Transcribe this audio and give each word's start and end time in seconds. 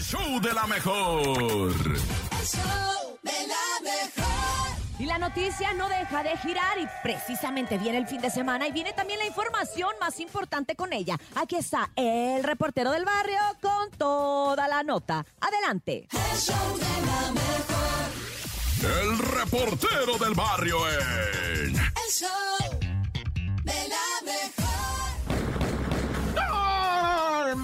El 0.00 0.06
show 0.06 0.40
de 0.40 0.54
la 0.54 0.66
mejor. 0.66 1.28
El 1.28 2.46
show 2.46 3.18
de 3.22 3.46
la 3.46 3.82
mejor. 3.82 4.78
Y 4.98 5.04
la 5.04 5.18
noticia 5.18 5.74
no 5.74 5.90
deja 5.90 6.22
de 6.22 6.38
girar 6.38 6.78
y 6.78 6.88
precisamente 7.02 7.76
viene 7.76 7.98
el 7.98 8.06
fin 8.06 8.18
de 8.22 8.30
semana 8.30 8.66
y 8.66 8.72
viene 8.72 8.94
también 8.94 9.18
la 9.18 9.26
información 9.26 9.90
más 10.00 10.18
importante 10.18 10.74
con 10.74 10.94
ella. 10.94 11.18
Aquí 11.34 11.56
está 11.56 11.90
el 11.96 12.42
reportero 12.42 12.92
del 12.92 13.04
barrio 13.04 13.40
con 13.60 13.90
toda 13.90 14.66
la 14.68 14.82
nota. 14.82 15.22
Adelante. 15.38 16.08
El 16.10 16.38
show 16.38 16.78
de 16.78 17.06
la 17.06 17.32
mejor. 17.32 19.02
El 19.02 19.18
reportero 19.18 20.16
del 20.16 20.32
barrio 20.32 20.78
en. 20.88 21.76
El 21.76 22.10
show 22.10 22.69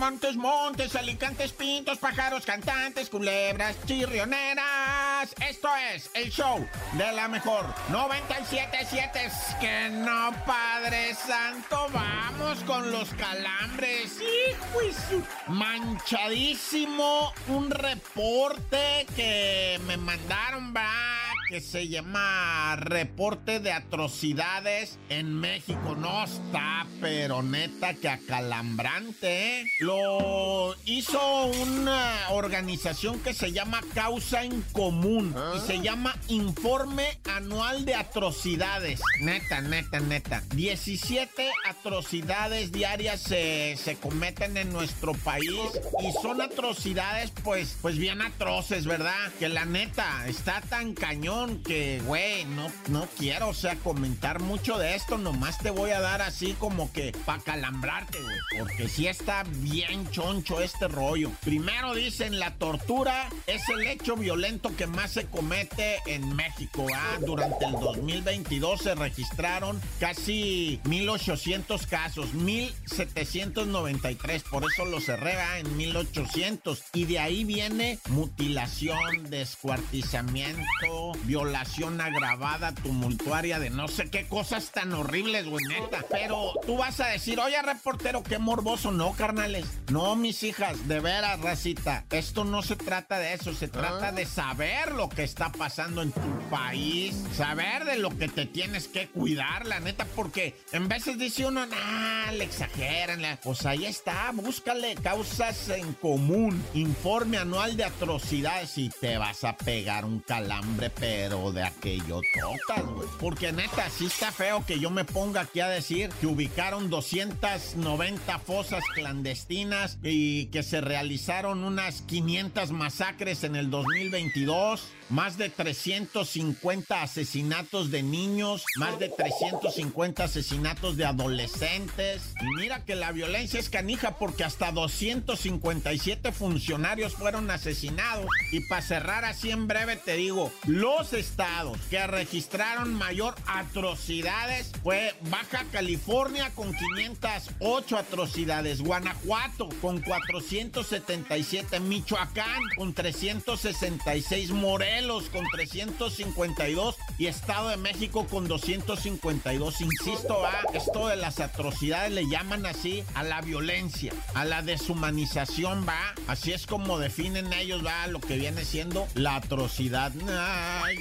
Montes, 0.06 0.36
montes, 0.36 0.94
alicantes, 0.94 1.52
pintos, 1.52 1.98
pájaros, 1.98 2.46
cantantes, 2.46 3.10
culebras, 3.10 3.74
chirrioneras. 3.86 5.34
Esto 5.40 5.68
es 5.92 6.08
el 6.14 6.30
show 6.30 6.64
de 6.92 7.10
la 7.10 7.26
mejor 7.26 7.66
977. 7.88 9.24
Es 9.24 9.32
que 9.58 9.88
no, 9.90 10.30
Padre 10.46 11.12
Santo, 11.12 11.88
vamos 11.92 12.60
con 12.60 12.88
los 12.92 13.12
calambres. 13.14 14.20
Hijo 14.20 15.34
Manchadísimo 15.48 17.32
un 17.48 17.68
reporte 17.68 19.08
que 19.16 19.80
me 19.88 19.96
mandaron, 19.96 20.72
va 20.72 21.15
que 21.48 21.60
se 21.60 21.88
llama 21.88 22.76
Reporte 22.76 23.60
de 23.60 23.72
Atrocidades 23.72 24.98
en 25.08 25.32
México. 25.34 25.94
No 25.96 26.24
está, 26.24 26.86
pero 27.00 27.42
neta 27.42 27.94
que 27.94 28.08
acalambrante. 28.08 29.60
¿eh? 29.60 29.66
Lo 29.80 30.74
hizo 30.84 31.46
una 31.46 32.30
organización 32.30 33.20
que 33.20 33.32
se 33.32 33.52
llama 33.52 33.80
Causa 33.94 34.42
en 34.42 34.62
Común 34.72 35.34
y 35.56 35.60
se 35.60 35.80
llama 35.80 36.16
Informe 36.28 37.18
Anual 37.24 37.84
de 37.84 37.94
Atrocidades. 37.94 39.00
Neta, 39.20 39.60
neta, 39.60 40.00
neta. 40.00 40.42
17 40.54 41.50
atrocidades 41.68 42.72
diarias 42.72 43.20
se, 43.20 43.76
se 43.76 43.96
cometen 43.96 44.56
en 44.56 44.72
nuestro 44.72 45.12
país 45.14 45.60
y 46.00 46.12
son 46.20 46.40
atrocidades 46.40 47.32
pues, 47.44 47.76
pues 47.80 47.98
bien 47.98 48.20
atroces, 48.20 48.86
¿verdad? 48.86 49.32
Que 49.38 49.48
la 49.48 49.64
neta 49.64 50.26
está 50.26 50.60
tan 50.62 50.94
cañón 50.94 51.35
que, 51.64 52.00
güey, 52.06 52.44
no, 52.46 53.08
quiero, 53.18 53.48
o 53.48 53.54
sea, 53.54 53.76
comentar 53.76 54.40
mucho 54.40 54.78
de 54.78 54.94
esto, 54.94 55.18
nomás 55.18 55.58
te 55.58 55.70
voy 55.70 55.90
a 55.90 56.00
dar 56.00 56.22
así 56.22 56.54
como 56.58 56.90
que 56.92 57.12
para 57.24 57.42
calambrarte, 57.42 58.18
güey, 58.20 58.36
porque 58.58 58.88
sí 58.88 59.06
está 59.06 59.44
bien 59.44 60.10
choncho 60.10 60.60
este 60.60 60.88
rollo. 60.88 61.30
Primero 61.44 61.94
dicen, 61.94 62.38
la 62.38 62.54
tortura 62.54 63.28
es 63.46 63.68
el 63.68 63.86
hecho 63.86 64.16
violento 64.16 64.74
que 64.76 64.86
más 64.86 65.12
se 65.12 65.26
comete 65.26 65.98
en 66.06 66.34
México, 66.34 66.86
¿ah? 66.94 67.18
Durante 67.24 67.66
el 67.66 67.72
2022 67.72 68.80
se 68.80 68.94
registraron 68.94 69.78
casi 70.00 70.80
1800 70.84 71.86
casos, 71.86 72.32
1793, 72.34 74.42
por 74.44 74.64
eso 74.64 74.86
lo 74.86 75.00
cerré 75.00 75.34
¿ah? 75.34 75.58
en 75.58 75.76
1800, 75.76 76.82
y 76.94 77.04
de 77.04 77.18
ahí 77.18 77.44
viene 77.44 77.98
mutilación, 78.08 79.28
descuartizamiento, 79.28 81.12
violación 81.26 82.00
agravada, 82.00 82.74
tumultuaria, 82.74 83.58
de 83.58 83.70
no 83.70 83.88
sé 83.88 84.08
qué 84.10 84.26
cosas 84.26 84.70
tan 84.70 84.92
horribles, 84.92 85.46
güey, 85.46 85.64
neta. 85.66 86.04
Pero 86.10 86.52
tú 86.64 86.76
vas 86.76 87.00
a 87.00 87.08
decir, 87.08 87.38
oye, 87.40 87.60
reportero, 87.60 88.22
qué 88.22 88.38
morboso. 88.38 88.92
No, 88.92 89.12
carnales. 89.12 89.66
No, 89.90 90.16
mis 90.16 90.42
hijas, 90.42 90.88
de 90.88 91.00
veras, 91.00 91.40
racita. 91.40 92.04
Esto 92.10 92.44
no 92.44 92.62
se 92.62 92.76
trata 92.76 93.18
de 93.18 93.34
eso, 93.34 93.52
se 93.52 93.68
trata 93.68 94.12
de 94.12 94.24
saber 94.26 94.92
lo 94.92 95.08
que 95.08 95.24
está 95.24 95.50
pasando 95.50 96.02
en 96.02 96.12
tu 96.12 96.20
país, 96.50 97.14
saber 97.36 97.84
de 97.84 97.98
lo 97.98 98.10
que 98.16 98.28
te 98.28 98.46
tienes 98.46 98.88
que 98.88 99.08
cuidar, 99.08 99.66
la 99.66 99.80
neta, 99.80 100.06
porque 100.14 100.56
en 100.72 100.88
veces 100.88 101.18
dice 101.18 101.46
uno, 101.46 101.66
nah, 101.66 102.30
le 102.32 102.44
exageran. 102.44 103.22
la-". 103.22 103.36
Pues 103.42 103.66
ahí 103.66 103.84
está, 103.84 104.30
búscale 104.32 104.94
causas 104.94 105.68
en 105.68 105.92
común, 105.94 106.62
informe 106.74 107.38
anual 107.38 107.76
de 107.76 107.84
atrocidades 107.84 108.78
y 108.78 108.88
te 108.88 109.18
vas 109.18 109.44
a 109.44 109.56
pegar 109.56 110.04
un 110.04 110.20
calambre, 110.20 110.90
pero 110.90 111.15
de 111.16 111.62
aquello 111.62 112.20
tocas, 112.38 112.84
güey. 112.84 113.08
Porque 113.18 113.50
neta, 113.50 113.88
sí 113.88 114.06
está 114.06 114.30
feo 114.32 114.64
que 114.66 114.78
yo 114.78 114.90
me 114.90 115.04
ponga 115.04 115.42
aquí 115.42 115.60
a 115.60 115.68
decir 115.68 116.10
que 116.20 116.26
ubicaron 116.26 116.90
290 116.90 118.38
fosas 118.40 118.84
clandestinas 118.94 119.98
y 120.02 120.46
que 120.46 120.62
se 120.62 120.82
realizaron 120.82 121.64
unas 121.64 122.02
500 122.02 122.70
masacres 122.72 123.44
en 123.44 123.56
el 123.56 123.70
2022, 123.70 124.88
más 125.08 125.38
de 125.38 125.48
350 125.48 127.02
asesinatos 127.02 127.90
de 127.90 128.02
niños, 128.02 128.64
más 128.76 128.98
de 128.98 129.08
350 129.08 130.22
asesinatos 130.24 130.98
de 130.98 131.06
adolescentes. 131.06 132.34
Y 132.42 132.60
mira 132.60 132.84
que 132.84 132.94
la 132.94 133.12
violencia 133.12 133.58
es 133.58 133.70
canija 133.70 134.18
porque 134.18 134.44
hasta 134.44 134.70
257 134.70 136.30
funcionarios 136.32 137.14
fueron 137.14 137.50
asesinados. 137.50 138.26
Y 138.52 138.60
para 138.68 138.82
cerrar 138.82 139.24
así 139.24 139.50
en 139.50 139.66
breve 139.66 139.96
te 139.96 140.14
digo, 140.16 140.52
los 140.66 141.05
estados 141.12 141.78
que 141.90 142.06
registraron 142.06 142.94
mayor 142.94 143.34
atrocidades 143.46 144.72
fue 144.82 145.14
Baja 145.30 145.64
California 145.72 146.50
con 146.54 146.72
508 146.72 147.98
atrocidades, 147.98 148.82
Guanajuato 148.82 149.68
con 149.80 150.00
477, 150.00 151.80
Michoacán 151.80 152.62
con 152.76 152.94
366, 152.94 154.50
Morelos 154.50 155.28
con 155.30 155.44
352 155.50 156.96
y 157.18 157.26
Estado 157.26 157.70
de 157.70 157.76
México 157.76 158.26
con 158.26 158.48
252. 158.48 159.80
Insisto, 159.80 160.46
ah, 160.46 160.62
esto 160.74 161.08
de 161.08 161.16
las 161.16 161.40
atrocidades 161.40 162.12
le 162.12 162.28
llaman 162.28 162.66
así 162.66 163.04
a 163.14 163.22
la 163.22 163.40
violencia, 163.40 164.12
a 164.34 164.44
la 164.44 164.62
deshumanización, 164.62 165.86
va. 165.86 166.14
Así 166.26 166.52
es 166.52 166.66
como 166.66 166.98
definen 166.98 167.52
ellos, 167.52 167.84
va, 167.84 168.06
lo 168.06 168.20
que 168.20 168.36
viene 168.36 168.64
siendo 168.64 169.06
la 169.14 169.36
atrocidad. 169.36 170.12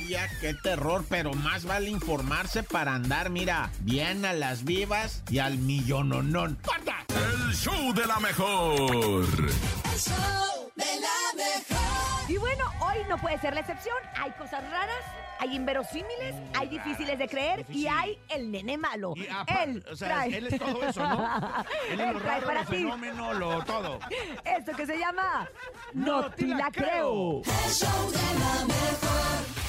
Ya 0.07 0.28
qué 0.39 0.53
terror, 0.53 1.06
pero 1.09 1.33
más 1.33 1.66
vale 1.66 1.89
informarse 1.89 2.63
para 2.63 2.94
andar, 2.95 3.29
mira, 3.29 3.69
bien 3.81 4.25
a 4.25 4.33
las 4.33 4.63
vivas 4.63 5.23
y 5.29 5.39
al 5.39 5.57
millononón. 5.57 6.57
¡Corta! 6.63 7.06
El 7.09 7.53
show 7.56 7.94
de 7.94 8.06
la 8.06 8.19
mejor. 8.19 9.31
El 9.31 10.00
show 10.00 10.72
de 10.75 10.85
la 10.85 11.44
mejor. 11.44 12.29
Y 12.31 12.38
bueno, 12.38 12.66
hoy 12.81 12.97
no 13.07 13.17
puede 13.17 13.39
ser 13.39 13.53
la 13.53 13.59
excepción. 13.61 13.95
Hay 14.17 14.31
cosas 14.31 14.63
raras, 14.69 15.03
hay 15.39 15.56
inverosímiles, 15.56 16.35
hay 16.56 16.67
difíciles 16.69 17.19
de 17.19 17.27
creer 17.27 17.66
y 17.69 17.88
hay 17.88 18.17
el 18.29 18.51
nene 18.51 18.77
malo. 18.77 19.13
Y 19.16 19.27
apa- 19.27 19.63
él 19.63 19.85
o 19.91 19.95
sea, 19.95 20.07
trae. 20.07 20.38
él 20.38 20.47
es 20.47 20.59
todo 20.59 20.83
eso, 20.83 21.07
¿no? 21.07 21.23
Él 21.89 22.00
es 22.01 22.07
Él 22.07 22.13
lo 22.13 22.19
trae 22.19 22.39
raro, 22.41 22.47
para 22.47 22.62
lo 22.63 22.69
ti 22.69 22.75
fenómeno, 22.77 23.33
lo 23.33 23.63
todo. 23.63 24.00
esto 24.44 24.72
que 24.75 24.85
se 24.88 24.97
llama 24.97 25.47
No 25.94 26.29
te 26.31 26.47
la 26.47 26.72
creo. 26.72 27.41
El 27.44 27.72
show 27.72 28.12
de 28.12 28.39
la 28.39 28.66
mejor. 28.66 29.65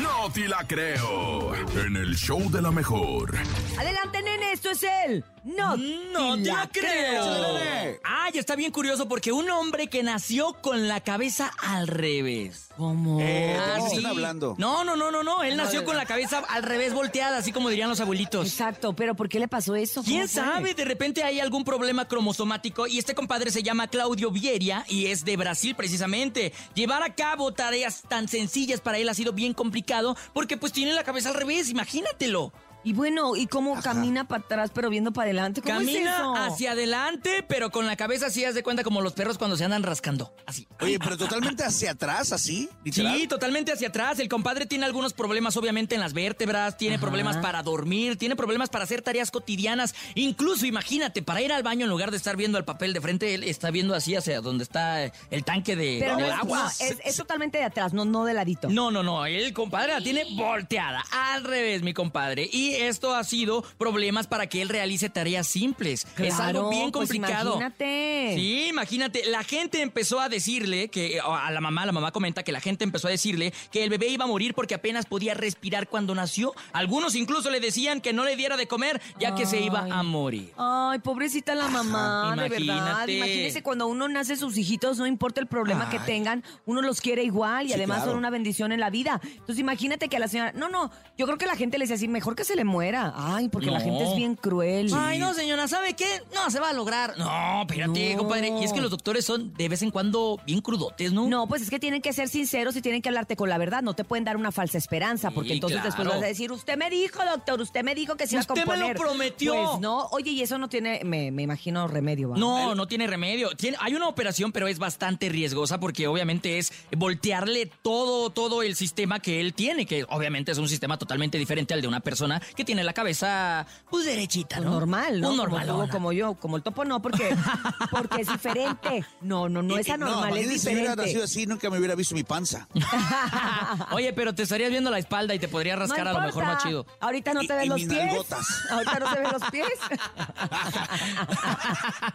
No 0.00 0.30
te 0.32 0.48
la 0.48 0.64
creo. 0.66 1.54
En 1.54 1.96
el 1.96 2.16
show 2.16 2.50
de 2.50 2.60
la 2.62 2.70
mejor. 2.70 3.34
Adelante, 3.78 4.22
nene, 4.22 4.52
esto 4.52 4.70
es 4.70 4.82
él. 5.06 5.24
No, 5.44 5.76
No 5.76 6.36
te 6.36 6.44
la 6.52 6.68
creo. 6.72 7.56
Ay, 8.02 8.32
está 8.34 8.56
bien 8.56 8.72
curioso 8.72 9.06
porque 9.08 9.30
un 9.30 9.48
hombre 9.50 9.86
que 9.86 10.02
nació 10.02 10.54
con 10.54 10.88
la 10.88 11.00
cabeza 11.00 11.52
al 11.62 11.86
revés. 11.86 12.68
¿Cómo? 12.76 13.20
Eh, 13.20 13.56
Ah, 13.58 13.76
¿de 13.76 13.82
qué 13.84 13.90
sí. 13.90 13.96
están 13.98 14.10
hablando? 14.10 14.54
No, 14.58 14.82
no, 14.84 14.96
no, 14.96 15.10
no, 15.12 15.22
no. 15.22 15.44
Él 15.44 15.56
nació 15.56 15.84
con 15.84 15.96
la 15.96 16.04
cabeza 16.04 16.42
al 16.48 16.62
revés 16.64 16.92
volteada, 16.92 17.38
así 17.38 17.52
como 17.52 17.68
dirían 17.70 17.88
los 17.88 18.00
abuelitos. 18.00 18.46
Exacto, 18.46 18.94
pero 18.94 19.14
¿por 19.14 19.28
qué 19.28 19.38
le 19.38 19.46
pasó 19.48 19.76
eso? 19.76 20.02
¿Quién 20.02 20.26
sabe? 20.28 20.74
De 20.74 20.84
repente 20.84 21.22
hay 21.22 21.38
algún 21.40 21.64
problema 21.64 22.06
cromosomático 22.08 22.86
y 22.88 22.98
este 22.98 23.14
compadre 23.14 23.50
se 23.52 23.62
llama 23.62 23.86
Claudio 23.86 24.30
Vieria 24.32 24.84
y 24.88 25.06
es 25.06 25.24
de 25.24 25.36
Brasil 25.36 25.74
precisamente. 25.76 26.52
Llevar 26.74 27.02
a 27.04 27.14
cabo 27.14 27.52
tareas 27.54 28.02
tan 28.08 28.26
sencillas 28.28 28.80
para 28.80 28.98
él 28.98 29.08
ha 29.08 29.14
sido 29.14 29.25
bien 29.32 29.54
complicado 29.54 30.16
porque 30.32 30.56
pues 30.56 30.72
tiene 30.72 30.92
la 30.92 31.04
cabeza 31.04 31.30
al 31.30 31.34
revés, 31.34 31.68
imagínatelo. 31.70 32.52
Y 32.86 32.92
bueno, 32.92 33.34
¿y 33.34 33.48
cómo 33.48 33.82
camina 33.82 34.28
para 34.28 34.44
atrás 34.44 34.70
pero 34.72 34.88
viendo 34.90 35.12
para 35.12 35.24
adelante? 35.24 35.60
¿Cómo 35.60 35.80
es 35.80 35.86
Camina 35.88 36.14
eso? 36.18 36.36
hacia 36.36 36.70
adelante, 36.70 37.44
pero 37.48 37.72
con 37.72 37.84
la 37.84 37.96
cabeza 37.96 38.26
así, 38.26 38.44
haz 38.44 38.54
de 38.54 38.62
cuenta 38.62 38.84
como 38.84 39.00
los 39.00 39.12
perros 39.12 39.38
cuando 39.38 39.56
se 39.56 39.64
andan 39.64 39.82
rascando. 39.82 40.32
Así. 40.46 40.68
Oye, 40.80 41.00
pero 41.00 41.16
totalmente 41.16 41.64
hacia 41.64 41.90
atrás, 41.90 42.30
así, 42.30 42.68
literal. 42.84 43.18
Sí, 43.18 43.26
totalmente 43.26 43.72
hacia 43.72 43.88
atrás. 43.88 44.20
El 44.20 44.28
compadre 44.28 44.66
tiene 44.66 44.84
algunos 44.84 45.14
problemas, 45.14 45.56
obviamente, 45.56 45.96
en 45.96 46.00
las 46.00 46.12
vértebras, 46.12 46.76
tiene 46.76 46.96
problemas 47.00 47.38
para 47.38 47.60
dormir, 47.64 48.18
tiene 48.18 48.36
problemas 48.36 48.68
para 48.68 48.84
hacer 48.84 49.02
tareas 49.02 49.32
cotidianas. 49.32 49.92
Incluso, 50.14 50.64
imagínate, 50.64 51.22
para 51.22 51.42
ir 51.42 51.52
al 51.52 51.64
baño, 51.64 51.86
en 51.86 51.90
lugar 51.90 52.12
de 52.12 52.18
estar 52.18 52.36
viendo 52.36 52.56
el 52.56 52.64
papel 52.64 52.92
de 52.92 53.00
frente, 53.00 53.34
él 53.34 53.42
está 53.42 53.72
viendo 53.72 53.96
así 53.96 54.14
hacia 54.14 54.40
donde 54.40 54.62
está 54.62 55.02
el 55.02 55.44
tanque 55.44 55.74
de, 55.74 55.96
Pero 55.98 56.32
agua. 56.32 56.62
no, 56.62 56.86
es, 56.86 56.98
es 57.04 57.16
totalmente 57.16 57.58
de 57.58 57.64
atrás, 57.64 57.92
no, 57.92 58.04
no 58.04 58.24
de 58.24 58.34
ladito. 58.34 58.68
No, 58.70 58.92
no, 58.92 59.02
no, 59.02 59.26
el 59.26 59.52
compadre 59.52 59.92
la 59.94 60.00
tiene 60.00 60.24
volteada, 60.36 61.04
al 61.10 61.42
revés, 61.42 61.82
mi 61.82 61.92
compadre. 61.92 62.48
Y 62.52 62.75
esto 62.76 63.14
ha 63.14 63.24
sido 63.24 63.62
problemas 63.78 64.26
para 64.26 64.46
que 64.48 64.62
él 64.62 64.68
realice 64.68 65.08
tareas 65.10 65.46
simples. 65.46 66.06
es 66.18 66.38
algo 66.40 66.70
bien 66.70 66.90
pues 66.92 67.08
complicado. 67.10 67.50
imagínate. 67.56 68.32
Sí, 68.36 68.66
imagínate, 68.68 69.26
la 69.26 69.42
gente 69.44 69.82
empezó 69.82 70.20
a 70.20 70.28
decirle 70.28 70.88
que 70.88 71.20
a 71.20 71.50
la 71.50 71.60
mamá, 71.60 71.86
la 71.86 71.92
mamá 71.92 72.12
comenta 72.12 72.42
que 72.42 72.52
la 72.52 72.60
gente 72.60 72.84
empezó 72.84 73.08
a 73.08 73.10
decirle 73.10 73.52
que 73.70 73.84
el 73.84 73.90
bebé 73.90 74.08
iba 74.08 74.24
a 74.24 74.28
morir 74.28 74.54
porque 74.54 74.74
apenas 74.74 75.06
podía 75.06 75.34
respirar 75.34 75.88
cuando 75.88 76.14
nació. 76.14 76.54
Algunos 76.72 77.14
incluso 77.14 77.50
le 77.50 77.60
decían 77.60 78.00
que 78.00 78.12
no 78.12 78.24
le 78.24 78.36
diera 78.36 78.56
de 78.56 78.66
comer 78.66 79.00
ya 79.18 79.34
que 79.34 79.46
se 79.46 79.60
iba 79.60 79.80
a 79.90 80.02
morir. 80.02 80.52
Ay, 80.56 80.98
pobrecita 81.00 81.54
la 81.54 81.68
mamá, 81.68 82.34
de 82.36 82.48
verdad. 82.48 83.06
Imagínese 83.08 83.62
cuando 83.62 83.86
uno 83.86 84.08
nace 84.08 84.36
sus 84.36 84.56
hijitos, 84.56 84.98
no 84.98 85.06
importa 85.06 85.40
el 85.40 85.46
problema 85.46 85.88
que 85.90 85.98
tengan, 86.00 86.42
uno 86.64 86.82
los 86.82 87.00
quiere 87.00 87.22
igual 87.22 87.66
y 87.66 87.68
Sí, 87.68 87.74
además 87.74 87.98
claro. 87.98 88.12
son 88.12 88.18
una 88.18 88.30
bendición 88.30 88.72
en 88.72 88.80
la 88.80 88.90
vida. 88.90 89.20
Entonces 89.22 89.58
imagínate 89.58 90.08
que 90.08 90.16
a 90.16 90.20
la 90.20 90.28
señora, 90.28 90.52
no, 90.52 90.68
no, 90.68 90.90
yo 91.16 91.26
creo 91.26 91.38
que 91.38 91.46
la 91.46 91.56
gente 91.56 91.78
le 91.78 91.84
dice 91.84 91.94
así, 91.94 92.08
mejor 92.08 92.34
que 92.36 92.44
se 92.44 92.55
le 92.56 92.64
muera. 92.64 93.12
Ay, 93.16 93.48
porque 93.48 93.70
la 93.70 93.80
gente 93.80 94.02
es 94.04 94.16
bien 94.16 94.34
cruel. 94.34 94.90
Ay, 94.94 95.18
no, 95.18 95.32
señora, 95.34 95.68
¿sabe 95.68 95.94
qué? 95.94 96.06
No, 96.34 96.50
se 96.50 96.58
va 96.58 96.70
a 96.70 96.72
lograr. 96.72 97.16
No, 97.18 97.60
espérate, 97.62 98.12
No. 98.14 98.18
compadre. 98.18 98.48
Y 98.60 98.64
es 98.64 98.72
que 98.72 98.80
los 98.80 98.90
doctores 98.90 99.24
son 99.24 99.52
de 99.54 99.68
vez 99.68 99.82
en 99.82 99.90
cuando 99.90 100.40
bien 100.46 100.60
crudotes, 100.60 101.12
¿no? 101.12 101.28
No, 101.28 101.46
pues 101.46 101.62
es 101.62 101.70
que 101.70 101.78
tienen 101.78 102.02
que 102.02 102.12
ser 102.12 102.28
sinceros 102.28 102.74
y 102.76 102.82
tienen 102.82 103.02
que 103.02 103.08
hablarte 103.08 103.36
con 103.36 103.48
la 103.48 103.58
verdad. 103.58 103.82
No 103.82 103.94
te 103.94 104.02
pueden 104.04 104.24
dar 104.24 104.36
una 104.36 104.50
falsa 104.52 104.78
esperanza, 104.78 105.30
porque 105.30 105.50
Sí, 105.50 105.54
entonces 105.54 105.82
después 105.82 106.08
vas 106.08 106.22
a 106.22 106.26
decir, 106.26 106.50
usted 106.50 106.76
me 106.76 106.90
dijo, 106.90 107.20
doctor, 107.24 107.60
usted 107.60 107.84
me 107.84 107.94
dijo 107.94 108.16
que 108.16 108.26
se 108.26 108.34
iba 108.34 108.40
a 108.40 108.42
Usted 108.42 108.54
me 108.54 108.76
lo 108.76 108.86
componer. 108.86 108.96
prometió. 108.96 109.54
Pues 109.54 109.80
no, 109.80 110.06
oye, 110.10 110.30
y 110.30 110.42
eso 110.42 110.58
no 110.58 110.68
tiene, 110.68 111.02
me, 111.04 111.30
me 111.30 111.42
imagino, 111.42 111.86
remedio. 111.88 112.30
¿va? 112.30 112.36
No, 112.38 112.74
no 112.74 112.86
tiene 112.88 113.06
remedio. 113.06 113.50
Tiene, 113.50 113.76
hay 113.80 113.94
una 113.94 114.08
operación, 114.08 114.52
pero 114.52 114.66
es 114.68 114.78
bastante 114.78 115.28
riesgosa 115.28 115.78
porque 115.78 116.06
obviamente 116.08 116.58
es 116.58 116.72
voltearle 116.96 117.70
todo, 117.82 118.30
todo 118.30 118.62
el 118.62 118.74
sistema 118.76 119.20
que 119.20 119.40
él 119.40 119.54
tiene, 119.54 119.86
que 119.86 120.04
obviamente 120.08 120.52
es 120.52 120.58
un 120.58 120.68
sistema 120.68 120.98
totalmente 120.98 121.38
diferente 121.38 121.74
al 121.74 121.82
de 121.82 121.88
una 121.88 122.00
persona 122.00 122.40
que 122.54 122.64
tiene 122.64 122.84
la 122.84 122.92
cabeza, 122.92 123.66
pues 123.90 124.04
derechita, 124.06 124.56
Pues 124.56 124.66
¿no? 124.68 124.72
normal, 124.74 125.20
¿no? 125.20 125.30
Un 125.30 125.36
Como 125.38 125.48
normal. 125.58 125.86
tú, 125.86 125.92
como 125.92 126.12
yo, 126.12 126.34
como 126.34 126.56
el 126.56 126.62
topo 126.62 126.84
no, 126.84 127.00
porque, 127.02 127.34
porque 127.90 128.22
es 128.22 128.28
diferente. 128.28 129.04
No, 129.22 129.48
no, 129.48 129.62
no 129.62 129.76
es 129.78 129.88
anormal, 129.88 130.36
es 130.36 130.44
imagínate 130.44 130.58
si 130.58 130.68
hubiera 130.68 130.88
nacido 130.90 131.04
diferente. 131.06 131.24
así, 131.24 131.46
nunca 131.46 131.70
me 131.70 131.78
hubiera 131.78 131.94
visto 131.94 132.14
mi 132.14 132.24
panza. 132.24 132.68
Oye, 133.92 134.12
pero 134.12 134.34
te 134.34 134.42
estarías 134.44 134.70
viendo 134.70 134.90
la 134.90 134.98
espalda 134.98 135.34
y 135.34 135.38
te 135.38 135.48
podría 135.48 135.76
rascar 135.76 136.04
No 136.04 136.10
a 136.10 136.12
lo 136.14 136.20
mejor 136.20 136.44
más 136.44 136.62
chido. 136.62 136.86
Ahorita 137.00 137.32
no 137.34 137.40
te 137.42 137.54
ven 137.54 137.64
y 137.64 137.68
los 137.68 137.76
mis 137.78 137.88
pies. 137.88 138.04
nalgotas. 138.06 138.46
Ahorita 138.70 138.98
no 139.00 139.10
se 139.12 139.18
ven 139.20 139.32
los 139.32 139.42
pies. 139.50 139.68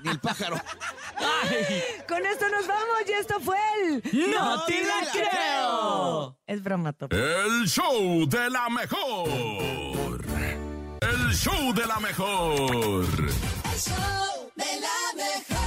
Ni 0.03 0.09
el 0.09 0.19
pájaro. 0.19 0.55
Ay. 1.17 1.83
Con 2.07 2.25
esto 2.25 2.45
nos 2.49 2.67
vamos 2.67 2.97
y 3.07 3.11
esto 3.13 3.39
fue 3.39 3.57
el 3.85 4.31
¡No 4.31 4.63
te 4.65 4.81
la 4.83 5.11
creo! 5.11 6.37
Es 6.47 6.61
broma, 6.63 6.93
topo. 6.93 7.15
El 7.15 7.67
show 7.67 8.27
de 8.27 8.49
la 8.49 8.69
mejor. 8.69 10.20
El 10.25 11.33
show 11.33 11.73
de 11.73 11.85
la 11.87 11.99
mejor. 11.99 13.05
El 13.05 13.79
show 13.79 14.51
de 14.55 14.65
la 14.79 15.15
mejor. 15.15 15.61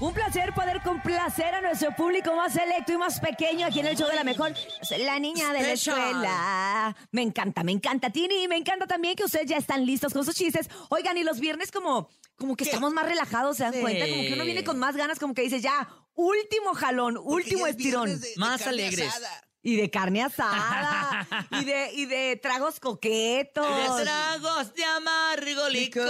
Un 0.00 0.12
placer 0.12 0.52
poder 0.54 0.82
complacer 0.82 1.54
a 1.54 1.60
nuestro 1.60 1.94
público 1.94 2.34
más 2.34 2.52
selecto 2.52 2.92
y 2.92 2.98
más 2.98 3.20
pequeño 3.20 3.66
aquí 3.66 3.80
en 3.80 3.86
el 3.86 3.96
show 3.96 4.08
de 4.08 4.16
la 4.16 4.24
mejor. 4.24 4.52
La 4.98 5.18
niña 5.18 5.52
de 5.52 5.62
la 5.62 5.72
escuela. 5.72 6.96
Me 7.12 7.22
encanta, 7.22 7.62
me 7.62 7.72
encanta, 7.72 8.10
Tini. 8.10 8.48
Me 8.48 8.56
encanta 8.56 8.86
también 8.86 9.14
que 9.14 9.24
ustedes 9.24 9.46
ya 9.46 9.56
están 9.56 9.86
listos 9.86 10.12
con 10.12 10.24
sus 10.24 10.34
chistes. 10.34 10.68
Oigan, 10.90 11.16
y 11.16 11.22
los 11.22 11.38
viernes 11.40 11.70
como, 11.70 12.08
como 12.36 12.56
que 12.56 12.64
estamos 12.64 12.92
más 12.92 13.06
relajados, 13.06 13.56
¿se 13.56 13.62
dan 13.62 13.74
Sí. 13.74 13.80
cuenta? 13.80 14.06
Como 14.08 14.22
que 14.22 14.32
uno 14.34 14.44
viene 14.44 14.64
con 14.64 14.78
más 14.78 14.96
ganas, 14.96 15.18
como 15.18 15.32
que 15.34 15.42
dice 15.42 15.60
ya, 15.60 15.88
último 16.14 16.74
jalón, 16.74 17.16
último 17.16 17.66
estirón. 17.66 18.04
viernes 18.06 18.20
de- 18.22 18.28
de 18.30 18.34
Más 18.36 18.66
alegres. 18.66 19.08
asada. 19.08 19.43
Y 19.66 19.76
de 19.76 19.90
carne 19.90 20.22
asada. 20.22 21.26
y, 21.60 21.64
de, 21.64 21.90
y 21.94 22.04
de 22.06 22.38
tragos 22.40 22.78
coquetos. 22.78 23.66
De 23.66 24.04
tragos 24.04 24.74
de 24.74 24.84
amargo 24.84 25.68
licor. 25.70 26.04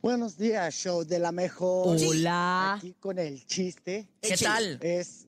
Buenos 0.00 0.36
días, 0.38 0.74
show 0.74 1.04
de 1.04 1.18
la 1.18 1.32
mejor. 1.32 1.96
Hola. 1.98 2.74
Aquí 2.74 2.94
con 3.00 3.18
el 3.18 3.44
chiste 3.46 4.08
¿Qué 4.20 4.34
Échale. 4.34 4.76
tal? 4.76 4.86
es 4.88 5.26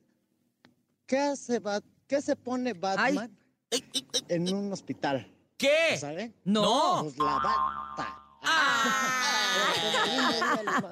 ¿qué 1.06 1.18
hace 1.18 1.60
Bat- 1.60 1.82
qué 2.06 2.22
se 2.22 2.36
pone 2.36 2.72
Batman 2.74 3.36
Ay, 3.72 3.84
en 4.28 4.54
un 4.54 4.72
hospital? 4.72 5.26
¿Qué? 5.56 5.96
¿Saben? 5.98 6.34
No. 6.44 7.00
Pues 7.02 7.18
la 7.18 7.24
bata. 7.34 8.16
Ah. 8.42 9.74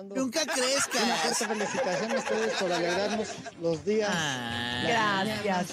Nunca 0.15 0.43
Una 0.43 0.53
crezcas. 0.53 1.37
fuerte 1.39 1.47
felicitación 1.47 2.13
a 2.13 2.19
ustedes 2.19 2.53
por 2.55 2.73
alegrarnos 2.73 3.29
los 3.63 3.85
días. 3.85 4.11
Ah. 4.13 4.83
Gracias. 4.87 5.69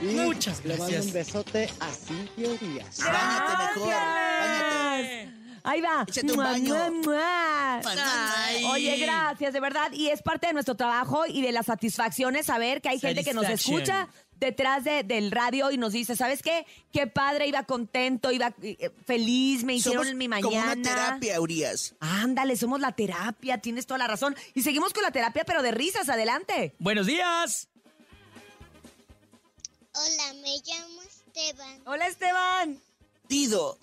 Y 0.00 0.04
Muchas 0.04 0.64
Le 0.64 0.70
mando 0.76 0.84
gracias. 0.86 1.06
un 1.06 1.12
besote 1.12 1.70
a 1.80 1.88
Cintia 1.92 2.48
Díaz. 2.60 2.98
Báñate 3.04 3.80
mejor. 3.80 3.94
Báñate. 3.94 5.30
Ahí 5.64 5.80
va. 5.80 6.04
Échate 6.06 6.26
un 6.30 6.36
Mua, 6.36 6.44
baño. 6.44 6.74
mua, 6.74 6.90
mua. 6.90 7.80
Ay. 8.46 8.64
Oye, 8.64 8.96
gracias, 8.98 9.52
de 9.52 9.60
verdad. 9.60 9.90
Y 9.92 10.08
es 10.08 10.22
parte 10.22 10.46
de 10.46 10.52
nuestro 10.52 10.76
trabajo 10.76 11.26
y 11.26 11.42
de 11.42 11.52
las 11.52 11.66
satisfacciones 11.66 12.46
saber 12.46 12.80
que 12.80 12.88
hay 12.90 13.00
gente 13.00 13.24
que 13.24 13.34
nos 13.34 13.48
escucha 13.48 14.08
detrás 14.36 14.84
de- 14.84 15.02
del 15.02 15.32
radio 15.32 15.70
y 15.72 15.76
nos 15.78 15.92
dice, 15.92 16.14
¿sabes 16.14 16.42
qué? 16.42 16.64
Qué 16.92 17.08
padre, 17.08 17.48
iba 17.48 17.64
contento, 17.64 18.30
iba 18.30 18.54
eh, 18.62 18.90
feliz, 19.04 19.64
me 19.64 19.74
hicieron 19.74 20.04
Somos 20.04 20.16
mi 20.16 20.28
mañana. 20.28 20.48
como 20.48 20.62
una 20.62 20.80
terapia, 20.82 21.40
Urias. 21.40 21.96
Ándale, 21.98 22.56
somos 22.56 22.80
la 22.80 22.92
terapia, 22.92 23.58
tienes 23.58 23.84
toda 23.86 23.98
la 23.98 24.06
razón. 24.06 24.36
Y 24.54 24.62
seguimos 24.62 24.92
con 24.94 25.02
la 25.02 25.10
terapia, 25.10 25.42
pero 25.44 25.60
de 25.62 25.72
risas, 25.72 26.08
adelante. 26.08 26.76
Buenos 26.78 27.06
días. 27.06 27.68
Hola, 29.98 30.34
me 30.34 30.56
llamo 30.64 31.02
Esteban. 31.02 31.82
Hola, 31.86 32.06
Esteban. 32.06 32.80
Dido. 33.28 33.78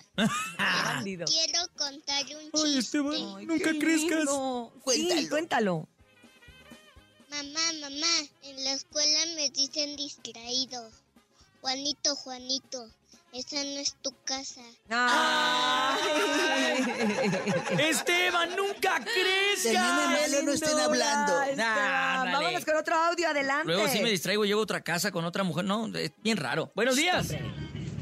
Quiero 1.03 1.59
contar 1.77 2.23
un 2.25 2.49
Ay, 2.53 2.63
chiste. 2.63 2.79
Esteban, 2.79 3.45
nunca 3.45 3.71
crezcas. 3.77 4.21
Sí, 4.23 4.79
Cuéntalo. 4.81 5.29
cuéntalo. 5.29 5.87
Mamá, 7.29 7.73
mamá, 7.81 8.29
en 8.43 8.63
la 8.63 8.71
escuela 8.73 9.25
me 9.35 9.49
dicen 9.49 9.97
distraído. 9.97 10.89
Juanito, 11.59 12.15
Juanito, 12.15 12.89
esa 13.35 13.61
no 13.63 13.79
es 13.79 13.95
tu 14.01 14.13
casa. 14.23 14.61
Esteban, 17.77 18.55
nunca 18.55 19.03
crezcas. 19.03 20.09
Melo 20.09 20.41
no 20.43 20.51
estén 20.53 20.79
hablando. 20.79 21.33
Nah. 21.57 22.31
Vámonos 22.31 22.63
con 22.63 22.77
otro 22.77 22.95
audio, 22.95 23.27
adelante. 23.27 23.73
Luego 23.73 23.89
sí 23.89 23.99
me 23.99 24.09
distraigo, 24.09 24.45
llego 24.45 24.61
a 24.61 24.63
otra 24.63 24.79
casa 24.81 25.11
con 25.11 25.25
otra 25.25 25.43
mujer. 25.43 25.65
No, 25.65 25.87
es 25.97 26.13
bien 26.23 26.37
raro. 26.37 26.71
Buenos 26.75 26.95
días. 26.95 27.27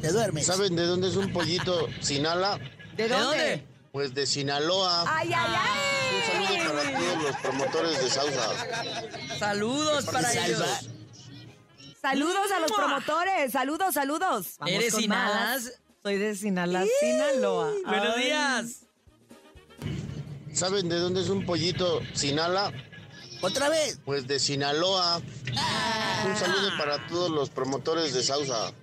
Te 0.02 0.12
duermes. 0.12 0.46
¿Saben 0.46 0.76
de 0.76 0.86
dónde 0.86 1.08
es 1.08 1.16
un 1.16 1.34
pollito 1.34 1.88
sin 2.00 2.28
ala? 2.28 2.60
¿De 2.96 3.08
¿De 3.08 3.10
dónde? 3.10 3.66
Pues 3.92 4.14
de 4.14 4.28
Sinaloa. 4.28 5.04
¡Ay, 5.08 5.32
ay, 5.36 5.56
ay! 5.58 6.16
Un 6.16 6.22
saludo 6.48 6.74
para 6.74 7.00
todos 7.00 7.24
los 7.24 7.36
promotores 7.38 8.04
de 8.04 8.10
Sausa. 8.10 8.50
Saludos 9.40 10.06
para 10.06 10.30
Salva. 10.30 10.46
ellos. 10.46 10.90
Saludos 12.04 12.52
a 12.52 12.60
los 12.60 12.70
promotores, 12.70 13.54
saludos, 13.54 13.94
saludos. 13.94 14.48
Vamos 14.60 14.76
¿Eres 14.76 14.92
con 14.92 15.02
Sinalas? 15.04 15.64
más. 15.64 15.74
Soy 16.04 16.18
de 16.18 16.36
Sinaloa, 16.36 16.84
Sinaloa. 17.00 17.72
Buenos 17.86 18.16
Ay. 18.18 18.24
días. 18.26 18.80
¿Saben 20.52 20.90
de 20.90 20.98
dónde 21.00 21.22
es 21.22 21.30
un 21.30 21.46
pollito 21.46 22.02
sin 22.14 22.40
ala? 22.40 22.74
Otra 23.42 23.70
vez. 23.70 24.00
Pues 24.04 24.28
de 24.28 24.38
Sinaloa. 24.38 25.22
Un 26.28 26.36
saludo 26.36 26.78
para 26.78 27.08
todos 27.08 27.32
los 27.32 27.50
promotores 27.50 28.14
de 28.14 28.22
Sausa. 28.22 28.74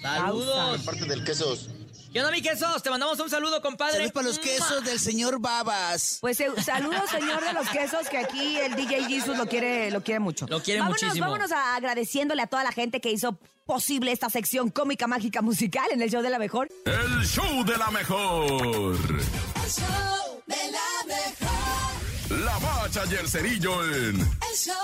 Saludos. 0.00 0.82
Parte 0.84 1.06
del 1.06 1.24
Quesos. 1.24 1.70
¿Qué 2.12 2.18
onda, 2.18 2.32
mi 2.32 2.42
quesos? 2.42 2.82
Te 2.82 2.90
mandamos 2.90 3.20
un 3.20 3.30
saludo, 3.30 3.62
compadre. 3.62 3.92
Saludos 3.94 4.12
para 4.12 4.26
los 4.26 4.38
quesos 4.40 4.84
del 4.84 4.98
señor 4.98 5.40
Babas. 5.40 6.18
Pues 6.20 6.40
eh, 6.40 6.48
saludos, 6.64 7.08
señor 7.08 7.44
de 7.44 7.52
los 7.52 7.68
quesos, 7.68 8.08
que 8.08 8.18
aquí 8.18 8.56
el 8.56 8.74
DJ 8.74 9.04
Jesus 9.04 9.38
lo 9.38 9.46
quiere, 9.46 9.92
lo 9.92 10.02
quiere 10.02 10.18
mucho. 10.18 10.46
Lo 10.48 10.60
quiere 10.60 10.80
vámonos, 10.80 11.00
muchísimo. 11.02 11.26
Vámonos 11.26 11.52
a- 11.52 11.76
agradeciéndole 11.76 12.42
a 12.42 12.48
toda 12.48 12.64
la 12.64 12.72
gente 12.72 13.00
que 13.00 13.12
hizo 13.12 13.38
posible 13.64 14.10
esta 14.10 14.28
sección 14.28 14.70
cómica, 14.70 15.06
mágica, 15.06 15.40
musical 15.40 15.86
en 15.92 16.02
el 16.02 16.10
show 16.10 16.20
de 16.20 16.30
la 16.30 16.40
mejor. 16.40 16.68
El 16.84 17.24
show 17.26 17.64
de 17.64 17.76
la 17.78 17.90
mejor. 17.92 18.50
El 18.50 19.70
show 19.70 20.42
de 20.48 20.72
la 20.72 21.06
mejor. 21.06 22.40
La 22.44 22.58
bacha 22.58 23.02
y 23.08 23.14
el 23.14 23.28
cerillo 23.28 23.84
en 23.84 24.16
El 24.20 24.56
show 24.56 24.74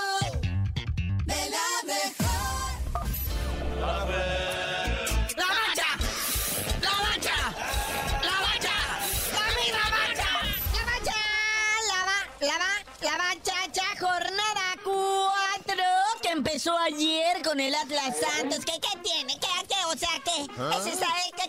de 1.24 1.34
la 1.50 1.92
mejor. 1.92 2.26
Con 17.56 17.64
el 17.64 17.74
Atlas 17.74 18.14
Santos. 18.20 18.66
¿Qué, 18.66 18.72
qué 18.72 18.98
tiene? 19.02 19.32
¿Qué, 19.40 19.48
qué? 19.66 19.76
O 19.86 19.96
sea, 19.96 20.10
¿qué? 20.22 20.46
¿Ah? 20.58 20.76
¿Ese 20.78 20.94
sabe 20.94 21.22
qué, 21.36 21.45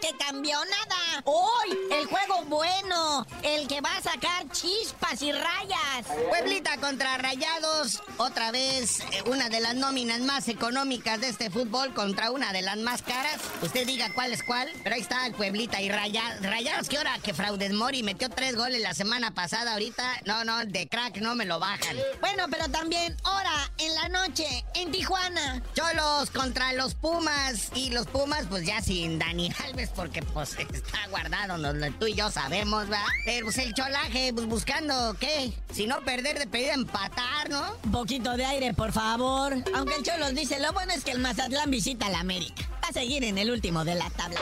¿Qué 0.00 0.10
cambió? 0.18 0.58
Nada. 0.64 1.22
Hoy, 1.24 1.78
el 1.90 2.06
juego 2.06 2.44
bueno. 2.46 3.26
El 3.42 3.66
que 3.66 3.80
va 3.80 3.96
a 3.96 4.02
sacar 4.02 4.48
chispas 4.50 5.22
y 5.22 5.32
rayas. 5.32 6.06
Pueblita 6.28 6.76
contra 6.78 7.16
Rayados. 7.16 8.02
Otra 8.18 8.50
vez, 8.50 9.00
eh, 9.00 9.22
una 9.26 9.48
de 9.48 9.60
las 9.60 9.74
nóminas 9.74 10.20
más 10.20 10.48
económicas 10.48 11.20
de 11.20 11.28
este 11.28 11.50
fútbol 11.50 11.94
contra 11.94 12.30
una 12.30 12.52
de 12.52 12.62
las 12.62 12.76
más 12.76 13.02
caras. 13.02 13.40
Usted 13.62 13.86
diga 13.86 14.12
cuál 14.14 14.32
es 14.32 14.42
cuál. 14.42 14.70
Pero 14.82 14.94
ahí 14.94 15.00
está 15.00 15.26
el 15.26 15.34
Pueblita 15.34 15.80
y 15.80 15.88
Rayados. 15.88 16.42
Rayados, 16.42 16.88
¿qué 16.88 16.98
hora? 16.98 17.18
Que 17.22 17.32
Fraudes 17.32 17.72
Mori 17.72 18.02
metió 18.02 18.28
tres 18.28 18.56
goles 18.56 18.82
la 18.82 18.94
semana 18.94 19.32
pasada. 19.32 19.72
Ahorita, 19.72 20.20
no, 20.26 20.44
no, 20.44 20.64
de 20.64 20.88
crack 20.88 21.18
no 21.18 21.34
me 21.34 21.46
lo 21.46 21.58
bajan. 21.58 21.96
Bueno, 22.20 22.44
pero 22.50 22.68
también 22.68 23.16
hora 23.24 23.70
en 23.78 23.94
la 23.94 24.08
noche 24.08 24.64
en 24.74 24.92
Tijuana. 24.92 25.62
Cholos 25.74 26.30
contra 26.30 26.72
los 26.74 26.94
Pumas. 26.94 27.70
Y 27.74 27.90
los 27.90 28.06
Pumas, 28.06 28.46
pues 28.48 28.66
ya 28.66 28.82
sin 28.82 29.18
Dani 29.18 29.50
Alves, 29.64 29.90
porque 29.94 30.22
pues 30.22 30.56
está 30.58 31.06
guardado, 31.10 31.56
lo- 31.58 31.92
tú 31.92 32.06
y 32.06 32.14
yo 32.14 32.30
sabemos, 32.30 32.90
¿va? 32.90 33.02
Pero 33.24 33.46
pues 33.46 33.58
el 33.58 33.74
cholaje, 33.74 34.32
pues 34.34 34.46
buscando, 34.46 35.14
¿qué? 35.18 35.52
Si 35.72 35.86
no 35.86 36.00
perder, 36.02 36.38
de 36.38 36.46
pedir 36.46 36.70
empatar, 36.70 37.48
¿no? 37.50 37.76
Un 37.84 37.92
poquito 37.92 38.36
de 38.36 38.44
aire, 38.44 38.74
por 38.74 38.92
favor. 38.92 39.54
Aunque 39.74 39.94
el 39.96 40.02
Cholos 40.02 40.34
dice, 40.34 40.58
lo 40.60 40.72
bueno 40.72 40.92
es 40.92 41.04
que 41.04 41.12
el 41.12 41.18
Mazatlán 41.20 41.70
visita 41.70 42.08
la 42.10 42.20
América. 42.20 42.68
Va 42.84 42.88
a 42.88 42.92
seguir 42.92 43.24
en 43.24 43.38
el 43.38 43.50
último 43.50 43.84
de 43.84 43.94
la 43.96 44.08
tabla. 44.10 44.38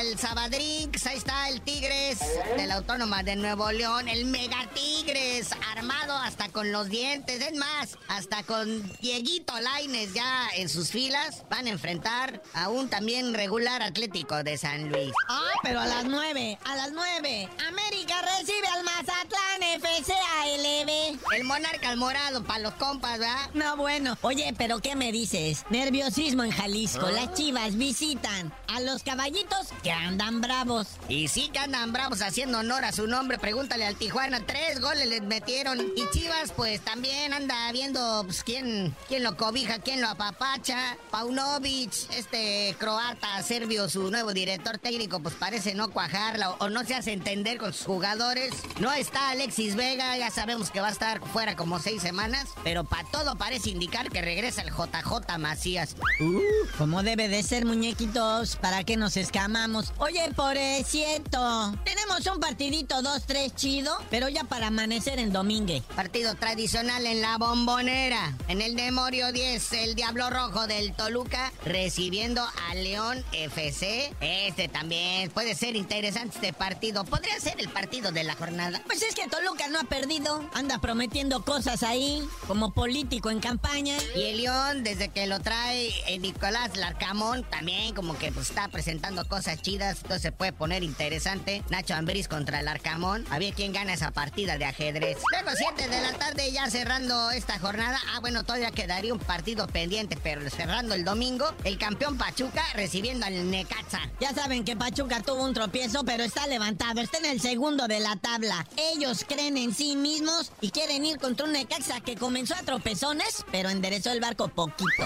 El 0.00 0.16
Sabadrix, 0.16 1.06
ahí 1.06 1.16
está 1.16 1.48
el 1.48 1.60
Tigres 1.60 2.20
de 2.56 2.66
la 2.66 2.76
Autónoma 2.76 3.24
de 3.24 3.34
Nuevo 3.34 3.72
León, 3.72 4.08
el 4.08 4.26
Mega 4.26 4.68
Tigres, 4.72 5.50
armado 5.72 6.16
hasta 6.16 6.48
con 6.50 6.70
los 6.70 6.88
dientes, 6.88 7.40
es 7.40 7.54
más, 7.56 7.98
hasta 8.06 8.44
con 8.44 8.88
Dieguito 9.00 9.58
Laines 9.58 10.14
ya 10.14 10.50
en 10.54 10.68
sus 10.68 10.90
filas, 10.90 11.42
van 11.50 11.66
a 11.66 11.70
enfrentar 11.70 12.40
a 12.54 12.68
un 12.68 12.88
también 12.88 13.34
regular 13.34 13.82
Atlético 13.82 14.44
de 14.44 14.56
San 14.56 14.88
Luis. 14.88 15.12
Ah, 15.28 15.50
pero 15.64 15.80
a 15.80 15.86
las 15.86 16.04
nueve, 16.04 16.58
a 16.64 16.76
las 16.76 16.92
nueve, 16.92 17.48
América 17.66 18.14
recibe 18.38 18.68
al 18.68 18.84
Mazatlán 18.84 19.62
FC 19.74 20.12
ALB. 20.12 21.18
El 21.34 21.44
monarca 21.44 21.90
al 21.90 21.96
morado 21.96 22.44
para 22.44 22.60
los 22.60 22.74
compas, 22.74 23.18
¿verdad? 23.18 23.50
No, 23.54 23.76
bueno. 23.76 24.16
Oye, 24.22 24.54
pero 24.56 24.78
¿qué 24.78 24.94
me 24.94 25.10
dices? 25.10 25.64
Nerviosismo 25.70 26.44
en 26.44 26.52
Jalisco. 26.52 27.08
Las 27.10 27.34
chivas 27.34 27.76
visitan 27.76 28.52
a 28.68 28.80
los 28.80 29.02
caballitos 29.02 29.68
que 29.88 29.92
andan 29.92 30.42
bravos. 30.42 30.86
Y 31.08 31.28
sí 31.28 31.48
que 31.50 31.60
andan 31.60 31.94
bravos 31.94 32.20
haciendo 32.20 32.58
honor 32.58 32.84
a 32.84 32.92
su 32.92 33.06
nombre. 33.06 33.38
Pregúntale 33.38 33.86
al 33.86 33.96
Tijuana. 33.96 34.44
Tres 34.44 34.82
goles 34.82 35.08
les 35.08 35.22
metieron. 35.22 35.80
Y 35.96 36.06
Chivas, 36.10 36.52
pues 36.54 36.82
también 36.82 37.32
anda 37.32 37.72
viendo 37.72 38.22
pues, 38.26 38.44
quién, 38.44 38.94
quién 39.08 39.22
lo 39.22 39.38
cobija, 39.38 39.78
quién 39.78 40.02
lo 40.02 40.08
apapacha. 40.08 40.98
Paunovic, 41.10 41.90
este 42.10 42.76
croata 42.78 43.42
serbio, 43.42 43.88
su 43.88 44.10
nuevo 44.10 44.34
director 44.34 44.76
técnico, 44.76 45.20
pues 45.20 45.34
parece 45.36 45.74
no 45.74 45.88
cuajarla 45.88 46.50
o, 46.50 46.66
o 46.66 46.68
no 46.68 46.84
se 46.84 46.94
hace 46.94 47.14
entender 47.14 47.56
con 47.56 47.72
sus 47.72 47.86
jugadores. 47.86 48.52
No 48.80 48.92
está 48.92 49.30
Alexis 49.30 49.74
Vega, 49.74 50.18
ya 50.18 50.30
sabemos 50.30 50.70
que 50.70 50.82
va 50.82 50.88
a 50.88 50.92
estar 50.92 51.26
fuera 51.28 51.56
como 51.56 51.78
seis 51.78 52.02
semanas. 52.02 52.50
Pero 52.62 52.84
para 52.84 53.08
todo 53.08 53.36
parece 53.36 53.70
indicar 53.70 54.10
que 54.10 54.20
regresa 54.20 54.60
el 54.60 54.68
JJ 54.68 55.38
Macías. 55.38 55.96
Uh, 56.20 56.76
como 56.76 57.02
debe 57.02 57.28
de 57.28 57.42
ser, 57.42 57.64
muñequitos, 57.64 58.56
¿para 58.56 58.84
qué 58.84 58.98
nos 58.98 59.16
escamamos? 59.16 59.77
Oye, 59.98 60.30
por 60.34 60.56
cierto, 60.84 61.74
tenemos 61.84 62.26
un 62.26 62.40
partidito 62.40 62.96
2-3 62.96 63.54
chido, 63.54 63.96
pero 64.10 64.28
ya 64.28 64.44
para 64.44 64.68
amanecer 64.68 65.18
en 65.18 65.32
domingue. 65.32 65.82
Partido 65.94 66.34
tradicional 66.34 67.06
en 67.06 67.20
la 67.20 67.36
bombonera. 67.38 68.36
En 68.48 68.60
el 68.60 68.76
Demorio 68.76 69.32
10, 69.32 69.72
el 69.74 69.94
Diablo 69.94 70.30
Rojo 70.30 70.66
del 70.66 70.94
Toluca 70.94 71.52
recibiendo 71.64 72.42
a 72.42 72.74
León 72.74 73.24
FC. 73.32 74.14
Este 74.20 74.68
también 74.68 75.30
puede 75.30 75.54
ser 75.54 75.76
interesante 75.76 76.38
este 76.38 76.52
partido. 76.52 77.04
Podría 77.04 77.38
ser 77.40 77.54
el 77.60 77.68
partido 77.68 78.12
de 78.12 78.24
la 78.24 78.34
jornada. 78.34 78.80
Pues 78.86 79.02
es 79.02 79.14
que 79.14 79.28
Toluca 79.28 79.68
no 79.68 79.80
ha 79.80 79.84
perdido. 79.84 80.48
Anda 80.54 80.78
prometiendo 80.78 81.44
cosas 81.44 81.82
ahí, 81.82 82.26
como 82.46 82.72
político 82.72 83.30
en 83.30 83.40
campaña. 83.40 83.96
Y 84.16 84.22
el 84.22 84.38
León, 84.38 84.84
desde 84.84 85.08
que 85.08 85.26
lo 85.26 85.40
trae 85.40 85.90
eh, 86.06 86.18
Nicolás 86.18 86.76
Larcamón, 86.76 87.44
también 87.44 87.94
como 87.94 88.16
que 88.18 88.32
pues, 88.32 88.50
está 88.50 88.68
presentando 88.68 89.26
cosas 89.28 89.60
chidas. 89.62 89.67
Entonces 89.74 90.22
se 90.22 90.32
puede 90.32 90.52
poner 90.52 90.82
interesante. 90.82 91.62
Nacho 91.68 91.94
Ambriz 91.94 92.26
contra 92.26 92.60
el 92.60 92.68
Arcamón. 92.68 93.26
A 93.30 93.38
ver 93.38 93.52
quién 93.52 93.72
gana 93.72 93.92
esa 93.92 94.10
partida 94.10 94.56
de 94.56 94.64
ajedrez. 94.64 95.18
Luego 95.30 95.50
7 95.54 95.88
de 95.88 96.00
la 96.00 96.12
tarde 96.14 96.50
ya 96.50 96.70
cerrando 96.70 97.30
esta 97.30 97.58
jornada. 97.58 97.98
Ah, 98.14 98.20
bueno, 98.20 98.44
todavía 98.44 98.70
quedaría 98.70 99.12
un 99.12 99.18
partido 99.18 99.66
pendiente, 99.66 100.18
pero 100.22 100.48
cerrando 100.48 100.94
el 100.94 101.04
domingo, 101.04 101.46
el 101.64 101.76
campeón 101.76 102.16
Pachuca 102.16 102.62
recibiendo 102.74 103.26
al 103.26 103.50
Necaxa. 103.50 104.00
Ya 104.20 104.32
saben 104.32 104.64
que 104.64 104.76
Pachuca 104.76 105.22
tuvo 105.22 105.44
un 105.44 105.52
tropiezo, 105.52 106.02
pero 106.04 106.24
está 106.24 106.46
levantado. 106.46 107.00
Está 107.00 107.18
en 107.18 107.26
el 107.26 107.40
segundo 107.40 107.86
de 107.88 108.00
la 108.00 108.16
tabla. 108.16 108.66
Ellos 108.76 109.24
creen 109.28 109.58
en 109.58 109.74
sí 109.74 109.96
mismos 109.96 110.50
y 110.62 110.70
quieren 110.70 111.04
ir 111.04 111.18
contra 111.18 111.44
un 111.44 111.52
Necaxa 111.52 112.00
que 112.00 112.16
comenzó 112.16 112.54
a 112.54 112.62
tropezones, 112.62 113.44
pero 113.52 113.68
enderezó 113.68 114.12
el 114.12 114.20
barco 114.20 114.48
poquito. 114.48 115.04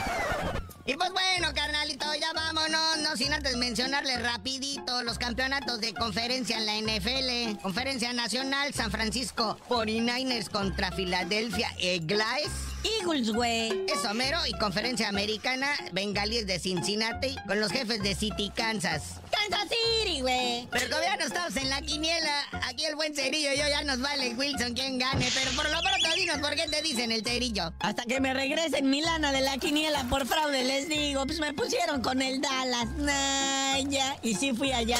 Y 0.85 0.95
pues 0.95 1.13
bueno, 1.13 1.55
carnalito, 1.55 2.07
ya 2.21 2.33
vámonos, 2.33 2.99
no 2.99 3.17
sin 3.17 3.33
antes 3.33 3.57
mencionarles 3.57 4.21
rapidito 4.21 5.05
los 5.05 5.17
campeonatos 5.17 5.81
de 5.81 5.95
conferencia 5.95 6.59
en 6.59 6.67
la 6.67 6.77
NFL. 6.77 7.61
Conferencia 7.63 8.13
Nacional, 8.13 8.75
San 8.75 8.91
Francisco 8.91 9.57
49ers 9.69 10.51
contra 10.51 10.91
Filadelfia 10.91 11.69
Eagles. 11.79 12.72
Eagles, 12.85 13.33
güey. 13.33 13.85
Es 13.89 14.05
Homero 14.05 14.39
y 14.47 14.53
conferencia 14.53 15.09
americana, 15.09 15.69
Bengalíes 15.93 16.47
de 16.47 16.59
Cincinnati 16.59 17.37
con 17.47 17.61
los 17.61 17.73
jefes 17.73 18.03
de 18.03 18.15
City, 18.15 18.51
Kansas. 18.55 19.21
Kansas 19.31 19.69
City, 19.69 20.21
güey. 20.21 20.69
Pero 20.71 20.87
ya 21.03 21.17
no 21.17 21.25
estamos 21.25 21.57
en 21.57 21.71
la 21.71 21.81
quiniela, 21.83 22.45
aquí 22.69 22.85
el 22.85 22.95
buen 22.95 23.15
cerillo 23.15 23.53
y 23.53 23.59
yo 23.59 23.69
ya 23.69 23.83
nos 23.83 24.01
vale 24.01 24.35
Wilson 24.35 24.75
quien 24.75 24.99
gane. 24.99 25.29
Pero 25.35 25.51
por 25.53 25.71
lo 25.71 25.81
pronto 25.81 26.17
dinos 26.17 26.39
por 26.39 26.55
qué 26.55 26.69
te 26.69 26.83
dicen 26.83 27.13
el 27.13 27.25
cerillo. 27.25 27.73
Hasta 27.81 28.05
que 28.05 28.21
me 28.21 28.35
regresen 28.35 28.91
Milana 28.91 29.33
de 29.33 29.41
la 29.41 29.59
quiniela 29.59 30.05
por 30.05 30.27
fraude, 30.27 30.65
les 30.65 30.89
digo. 30.89 31.27
Pues 31.27 31.41
me 31.41 31.53
pusieron 31.53 32.03
con 32.03 32.23
el 32.23 32.41
Dallas. 32.41 32.89
Naya. 32.97 34.17
Y 34.23 34.35
sí 34.35 34.53
fui 34.53 34.73
allá. 34.73 34.99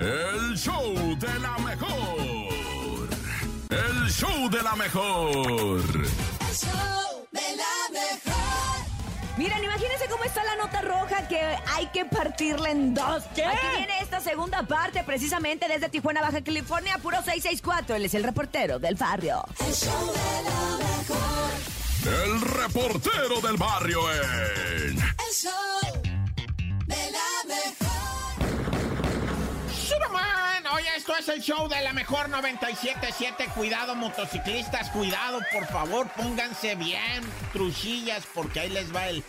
El 0.00 0.56
show 0.56 0.94
de 1.18 1.38
la 1.40 1.58
mejor. 1.58 2.29
El 4.10 4.16
show 4.16 4.50
de 4.50 4.60
la 4.60 4.74
mejor. 4.74 5.38
El 5.38 6.56
show 6.56 7.28
de 7.30 7.56
la 7.56 7.92
mejor. 7.92 9.38
Miren, 9.38 9.62
imagínense 9.62 10.08
cómo 10.10 10.24
está 10.24 10.42
la 10.42 10.56
nota 10.56 10.80
roja 10.80 11.28
que 11.28 11.40
hay 11.40 11.86
que 11.92 12.04
partirla 12.06 12.72
en 12.72 12.92
dos. 12.92 13.22
Aquí 13.26 13.40
viene 13.76 14.00
esta 14.02 14.18
segunda 14.18 14.64
parte, 14.64 15.04
precisamente 15.04 15.68
desde 15.68 15.88
Tijuana, 15.90 16.22
Baja 16.22 16.42
California, 16.42 16.98
puro 16.98 17.18
664. 17.18 17.94
Él 17.94 18.04
es 18.04 18.14
el 18.14 18.24
reportero 18.24 18.80
del 18.80 18.96
barrio. 18.96 19.44
El 19.64 19.72
show 19.72 20.06
de 20.06 20.42
la 20.42 20.76
mejor. 20.88 22.24
El 22.24 22.40
reportero 22.40 23.40
del 23.40 23.56
barrio 23.56 24.00
en. 24.12 24.98
El 24.98 25.34
show 25.40 25.89
es 31.20 31.28
el 31.28 31.42
show 31.42 31.68
de 31.68 31.82
la 31.82 31.92
mejor 31.92 32.30
977. 32.30 33.48
Cuidado, 33.54 33.94
motociclistas, 33.94 34.88
cuidado, 34.88 35.40
por 35.52 35.66
favor, 35.66 36.08
pónganse 36.16 36.74
bien, 36.76 37.20
truchillas, 37.52 38.24
porque 38.34 38.60
ahí 38.60 38.70
les 38.70 38.94
va 38.94 39.06
el. 39.08 39.22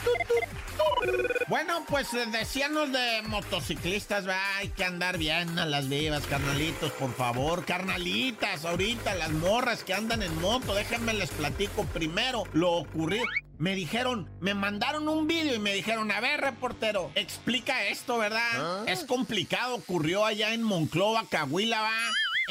Bueno, 1.47 1.83
pues 1.87 2.13
eh, 2.13 2.25
decíanos 2.31 2.91
de 2.93 3.23
motociclistas, 3.23 4.25
hay 4.55 4.69
que 4.69 4.85
andar 4.85 5.17
bien 5.17 5.59
a 5.59 5.65
las 5.65 5.89
vivas, 5.89 6.25
carnalitos, 6.27 6.91
por 6.93 7.13
favor, 7.13 7.65
carnalitas, 7.65 8.63
ahorita 8.63 9.15
las 9.15 9.31
morras 9.31 9.83
que 9.83 9.93
andan 9.93 10.23
en 10.23 10.39
moto, 10.39 10.73
déjenme 10.73 11.13
les 11.13 11.29
platico 11.31 11.83
primero 11.85 12.43
lo 12.53 12.71
ocurrido. 12.71 13.25
Me 13.57 13.75
dijeron, 13.75 14.29
me 14.39 14.53
mandaron 14.53 15.07
un 15.09 15.27
vídeo 15.27 15.53
y 15.53 15.59
me 15.59 15.73
dijeron, 15.73 16.09
a 16.11 16.19
ver, 16.19 16.39
reportero, 16.41 17.11
explica 17.15 17.83
esto, 17.83 18.17
¿verdad? 18.17 18.87
Es 18.87 19.03
complicado, 19.03 19.75
ocurrió 19.75 20.25
allá 20.25 20.53
en 20.53 20.63
Monclova, 20.63 21.25
Cahuila, 21.29 21.81
va 21.81 21.91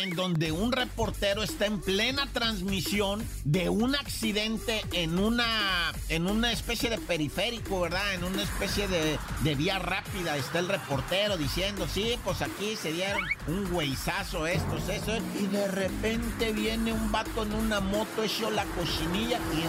en 0.02 0.10
donde 0.10 0.52
un 0.52 0.72
reportero 0.72 1.42
está 1.42 1.66
en 1.66 1.80
plena 1.80 2.26
transmisión 2.32 3.22
de 3.44 3.68
un 3.68 3.94
accidente 3.94 4.82
en 4.92 5.18
una 5.18 5.92
en 6.08 6.26
una 6.26 6.52
especie 6.52 6.90
de 6.90 6.98
periférico, 6.98 7.80
¿verdad? 7.80 8.14
En 8.14 8.24
una 8.24 8.42
especie 8.42 8.88
de, 8.88 9.18
de 9.42 9.54
vía 9.54 9.78
rápida. 9.78 10.36
Está 10.36 10.58
el 10.58 10.68
reportero 10.68 11.36
diciendo, 11.36 11.86
sí, 11.92 12.18
pues 12.24 12.42
aquí 12.42 12.76
se 12.76 12.92
dieron 12.92 13.22
un 13.46 13.70
güeyzazo 13.70 14.46
estos, 14.46 14.88
eso. 14.88 15.16
Y 15.38 15.46
de 15.46 15.68
repente 15.68 16.52
viene 16.52 16.92
un 16.92 17.12
vato 17.12 17.42
en 17.42 17.54
una 17.54 17.80
moto 17.80 18.22
hecho 18.22 18.50
la 18.50 18.64
cochinilla 18.64 19.38
y 19.54 19.60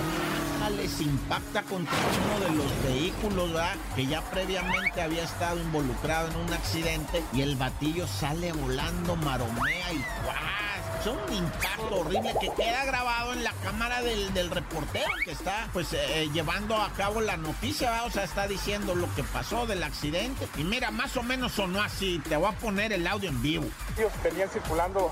les 0.70 1.02
impacta 1.02 1.64
contra 1.64 1.94
uno 1.96 2.46
de 2.46 2.56
los 2.56 2.84
vehículos, 2.84 3.52
¿verdad? 3.52 3.76
Que 3.96 4.06
ya 4.06 4.22
previamente 4.30 5.02
había 5.02 5.24
estado 5.24 5.60
involucrado 5.60 6.30
en 6.30 6.38
un 6.38 6.54
accidente 6.54 7.24
y 7.34 7.42
el 7.42 7.56
batillo 7.56 8.08
sale 8.08 8.52
volando, 8.54 9.16
maromea 9.16 9.94
y 9.94 10.04
¡guas! 10.24 10.82
Es 11.02 11.08
un 11.08 11.34
impacto 11.34 12.00
horrible 12.00 12.32
que 12.40 12.50
queda 12.52 12.86
grabado 12.86 13.34
en 13.34 13.44
la 13.44 13.54
cámara 13.64 14.04
del, 14.04 14.32
del 14.36 14.52
reportero 14.52 15.10
que 15.26 15.32
está 15.32 15.68
pues 15.74 15.94
eh, 15.94 16.30
llevando 16.32 16.76
a 16.76 16.92
cabo 16.92 17.22
la 17.22 17.38
noticia, 17.38 17.90
¿va? 17.90 18.04
o 18.04 18.12
sea, 18.12 18.24
está 18.24 18.48
diciendo 18.48 18.94
lo 18.94 19.08
que 19.16 19.24
pasó 19.24 19.66
del 19.66 19.82
accidente. 19.82 20.48
Y 20.58 20.64
mira, 20.64 20.92
más 20.92 21.18
o 21.18 21.24
menos 21.24 21.54
sonó 21.54 21.82
así. 21.82 22.20
Te 22.30 22.38
voy 22.38 22.50
a 22.50 22.58
poner 22.58 22.94
el 22.94 23.08
audio 23.08 23.30
en 23.30 23.42
vivo. 23.42 23.66
Ellos 23.98 24.12
venían 24.24 24.50
circulando 24.50 25.12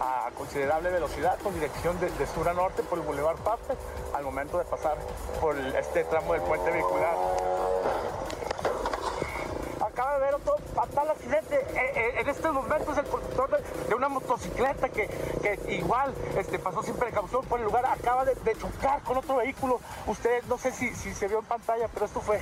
a 0.00 0.30
considerable 0.36 0.90
velocidad 0.90 1.38
con 1.40 1.54
dirección 1.54 1.98
de, 2.00 2.10
de 2.10 2.26
sur 2.26 2.48
a 2.48 2.54
norte 2.54 2.82
por 2.82 2.98
el 2.98 3.04
Boulevard 3.04 3.38
Pape 3.38 3.74
al 4.14 4.24
momento 4.24 4.58
de 4.58 4.64
pasar 4.64 4.96
por 5.40 5.56
este 5.58 6.04
tramo 6.04 6.32
del 6.32 6.42
puente 6.42 6.70
vehicular. 6.70 7.14
Ver 10.18 10.34
otro 10.34 10.56
fatal 10.74 11.10
accidente. 11.10 11.56
Eh, 11.56 11.92
eh, 11.94 12.20
en 12.20 12.28
estos 12.28 12.52
momentos 12.52 12.96
el 12.96 13.04
conductor 13.04 13.62
de, 13.88 13.94
una 13.94 14.08
motocicleta 14.08 14.88
que, 14.88 15.08
que 15.42 15.74
igual 15.74 16.14
este, 16.38 16.58
pasó 16.58 16.82
sin 16.82 16.94
precaución 16.94 17.44
por 17.44 17.60
el 17.60 17.66
lugar 17.66 17.84
acaba 17.84 18.24
de, 18.24 18.34
chocar 18.56 19.02
con 19.02 19.18
otro 19.18 19.36
vehículo. 19.36 19.80
Ustedes 20.06 20.46
no 20.46 20.56
sé 20.56 20.72
si, 20.72 20.94
si 20.94 21.12
se 21.14 21.28
vio 21.28 21.40
en 21.40 21.44
pantalla, 21.44 21.88
pero 21.92 22.06
esto 22.06 22.20
fue 22.20 22.40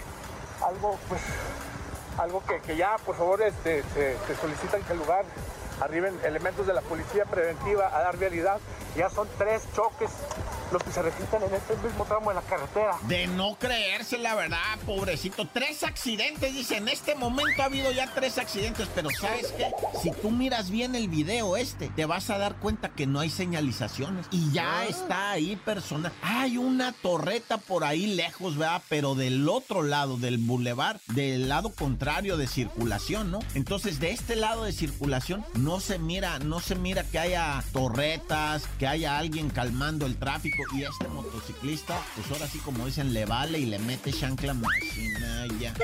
algo 0.64 0.96
pues 1.08 1.20
algo 2.18 2.44
que, 2.44 2.60
que 2.60 2.76
ya 2.76 2.96
por 3.04 3.16
favor 3.16 3.42
este, 3.42 3.82
se, 3.94 4.16
se 4.26 4.36
solicitan 4.36 4.82
que 4.84 4.92
el 4.92 5.00
lugar 5.00 5.24
arriben 5.80 6.16
elementos 6.24 6.66
de 6.66 6.74
la 6.74 6.80
policía 6.82 7.24
preventiva 7.24 7.88
a 7.88 8.02
dar 8.02 8.16
vialidad. 8.16 8.60
Ya 8.96 9.10
son 9.10 9.28
tres 9.36 9.64
choques 9.74 10.10
los 10.74 10.82
que 10.82 10.92
se 10.92 11.02
registran 11.02 11.42
en 11.44 11.54
este 11.54 11.76
mismo 11.76 12.04
tramo 12.04 12.30
de 12.30 12.34
la 12.34 12.42
carretera. 12.42 12.98
De 13.06 13.28
no 13.28 13.54
creerse, 13.54 14.18
la 14.18 14.34
verdad, 14.34 14.58
pobrecito. 14.84 15.46
Tres 15.46 15.84
accidentes, 15.84 16.52
dice. 16.52 16.76
En 16.78 16.88
este 16.88 17.14
momento 17.14 17.62
ha 17.62 17.66
habido 17.66 17.92
ya 17.92 18.12
tres 18.12 18.38
accidentes, 18.38 18.88
pero 18.92 19.08
¿sabes 19.10 19.54
qué? 19.56 19.70
Si 20.02 20.10
tú 20.10 20.30
miras 20.30 20.70
bien 20.70 20.96
el 20.96 21.08
video 21.08 21.56
este, 21.56 21.88
te 21.88 22.04
vas 22.06 22.28
a 22.30 22.38
dar 22.38 22.56
cuenta 22.56 22.88
que 22.88 23.06
no 23.06 23.20
hay 23.20 23.30
señalizaciones. 23.30 24.26
Y 24.32 24.50
ya 24.50 24.84
está 24.84 25.30
ahí 25.30 25.54
persona. 25.54 26.12
Hay 26.22 26.58
una 26.58 26.92
torreta 26.92 27.58
por 27.58 27.84
ahí 27.84 28.06
lejos, 28.06 28.56
¿verdad? 28.56 28.82
Pero 28.88 29.14
del 29.14 29.48
otro 29.48 29.82
lado 29.82 30.16
del 30.16 30.38
bulevar, 30.38 31.00
del 31.14 31.48
lado 31.48 31.72
contrario 31.72 32.36
de 32.36 32.48
circulación, 32.48 33.30
¿no? 33.30 33.38
Entonces, 33.54 34.00
de 34.00 34.10
este 34.10 34.34
lado 34.34 34.64
de 34.64 34.72
circulación, 34.72 35.44
no 35.54 35.78
se 35.78 36.00
mira, 36.00 36.40
no 36.40 36.58
se 36.58 36.74
mira 36.74 37.04
que 37.04 37.20
haya 37.20 37.62
torretas, 37.72 38.64
que 38.80 38.88
haya 38.88 39.18
alguien 39.18 39.50
calmando 39.50 40.06
el 40.06 40.16
tráfico. 40.16 40.63
Y 40.72 40.82
este 40.82 41.08
motociclista, 41.08 42.00
pues 42.14 42.30
ahora 42.30 42.46
sí, 42.48 42.58
como 42.58 42.86
dicen, 42.86 43.12
le 43.12 43.24
vale 43.26 43.58
y 43.58 43.66
le 43.66 43.78
mete 43.78 44.12
chancla 44.12 44.54
máquina 44.54 45.46
ya. 45.60 45.74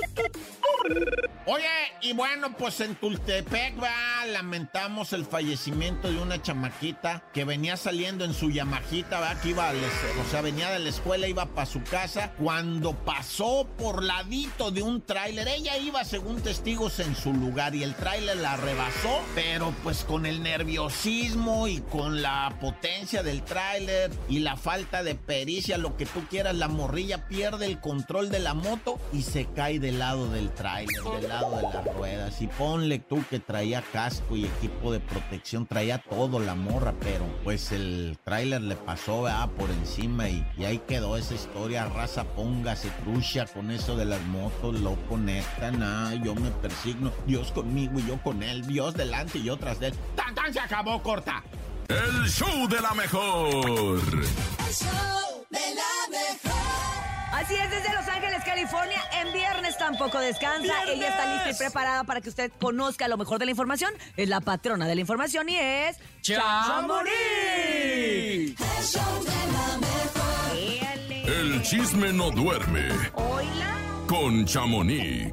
Oye, 1.47 1.67
y 2.03 2.13
bueno, 2.13 2.57
pues 2.57 2.81
en 2.81 2.95
Tultepec, 2.97 3.83
va, 3.83 4.25
lamentamos 4.27 5.13
el 5.13 5.25
fallecimiento 5.25 6.11
de 6.11 6.19
una 6.19 6.41
chamaquita 6.41 7.25
que 7.33 7.45
venía 7.45 7.77
saliendo 7.77 8.25
en 8.25 8.35
su 8.35 8.51
Yamajita, 8.51 9.21
va, 9.21 9.35
que 9.41 9.51
iba, 9.51 9.69
a 9.69 9.73
la 9.73 9.81
es- 9.87 10.27
o 10.27 10.31
sea, 10.31 10.43
venía 10.43 10.71
de 10.71 10.79
la 10.79 10.89
escuela, 10.89 11.27
iba 11.29 11.47
para 11.47 11.67
su 11.67 11.83
casa, 11.83 12.33
cuando 12.39 12.95
pasó 12.95 13.67
por 13.79 14.03
ladito 14.03 14.71
de 14.71 14.83
un 14.83 15.03
tráiler, 15.03 15.49
ella 15.49 15.77
iba, 15.77 16.05
según 16.05 16.41
testigos, 16.41 16.99
en 17.01 17.15
su 17.17 17.33
lugar 17.33 17.75
y 17.75 17.83
el 17.83 17.95
tráiler 17.95 18.37
la 18.39 18.57
rebasó, 18.57 19.21
pero 19.35 19.75
pues 19.83 20.05
con 20.05 20.27
el 20.27 20.43
nerviosismo 20.43 21.69
y 21.69 21.81
con 21.81 22.23
la 22.23 22.57
potencia 22.61 23.23
del 23.23 23.43
tráiler 23.43 24.11
y 24.29 24.41
la 24.41 24.57
falta 24.61 25.03
de 25.03 25.15
pericia, 25.15 25.79
lo 25.79 25.97
que 25.97 26.07
tú 26.07 26.21
quieras, 26.29 26.55
la 26.55 26.69
morrilla 26.69 27.27
pierde 27.29 27.67
el 27.67 27.81
control 27.81 28.31
de 28.31 28.41
la 28.41 28.55
moto 28.55 28.99
y 29.13 29.23
se 29.23 29.47
cae 29.47 29.81
del 29.81 29.99
lado 29.99 30.31
del 30.31 30.51
tráiler, 30.51 31.03
del 31.03 31.29
lado 31.29 31.57
de 31.57 31.63
las 31.63 31.95
ruedas. 31.95 32.43
Y 32.43 32.47
ponle 32.47 32.99
tú 32.99 33.25
que 33.31 33.41
traía 33.41 33.83
casco 33.93 34.37
y 34.37 34.45
equipo 34.45 34.93
de 34.93 35.01
protección, 35.01 35.67
traía 35.67 35.99
todo 35.99 36.39
la 36.39 36.55
morra, 36.55 36.95
pero 37.01 37.25
pues 37.43 37.73
el 37.73 38.19
tráiler 38.23 38.61
le 38.61 38.77
pasó 38.77 39.23
¿verdad? 39.23 39.49
por 39.51 39.71
encima 39.71 40.29
y, 40.29 40.45
ahí 40.65 40.79
quedó 40.87 41.17
esa 41.17 41.35
historia. 41.35 41.87
Raza, 41.87 42.25
póngase 42.25 42.91
trucha 43.03 43.47
con 43.47 43.71
eso 43.71 43.97
de 43.97 44.05
las 44.05 44.23
motos, 44.27 44.79
loco, 44.81 45.17
neta, 45.17 45.71
nah, 45.71 46.13
yo 46.15 46.35
me 46.35 46.51
persigno. 46.51 47.11
Dios 47.27 47.51
conmigo 47.53 47.99
y 47.99 48.07
yo 48.07 48.23
con 48.23 48.43
él, 48.43 48.67
Dios 48.67 48.95
delante 48.95 49.39
y 49.39 49.45
yo 49.45 49.57
tras 49.57 49.81
él. 49.81 49.95
¡Tan, 50.15 50.35
tan! 50.35 50.53
Se 50.53 50.61
acabó, 50.61 51.03
corta. 51.03 51.43
El 51.91 52.29
show 52.31 52.69
de 52.69 52.81
la 52.81 52.95
mejor. 52.95 53.99
El 53.99 54.73
show 54.73 55.47
de 55.51 55.75
la 55.75 56.09
mejor. 56.09 57.33
Así 57.33 57.55
es, 57.55 57.69
desde 57.69 57.93
Los 57.93 58.07
Ángeles, 58.07 58.45
California, 58.45 59.03
en 59.21 59.33
viernes 59.33 59.77
tampoco 59.77 60.21
descansa. 60.21 60.73
Ella 60.87 61.09
está 61.09 61.33
lista 61.35 61.51
y 61.51 61.55
preparada 61.55 62.05
para 62.05 62.21
que 62.21 62.29
usted 62.29 62.53
conozca 62.61 63.09
lo 63.09 63.17
mejor 63.17 63.41
de 63.41 63.47
la 63.47 63.51
información. 63.51 63.93
Es 64.17 64.29
la 64.29 64.41
patrona 64.41 64.87
de 64.87 64.95
la 64.95 65.01
información 65.01 65.49
y 65.49 65.57
es... 65.57 65.97
¡Chamonix! 66.23 67.11
El 67.11 68.55
show 68.85 69.25
de 69.25 69.53
la 69.53 69.79
mejor. 69.79 69.91
El 71.29 71.63
chisme 71.63 72.13
no 72.13 72.31
duerme 72.31 72.89
Hola. 73.15 73.77
con 74.07 74.45
Chamonix. 74.45 75.33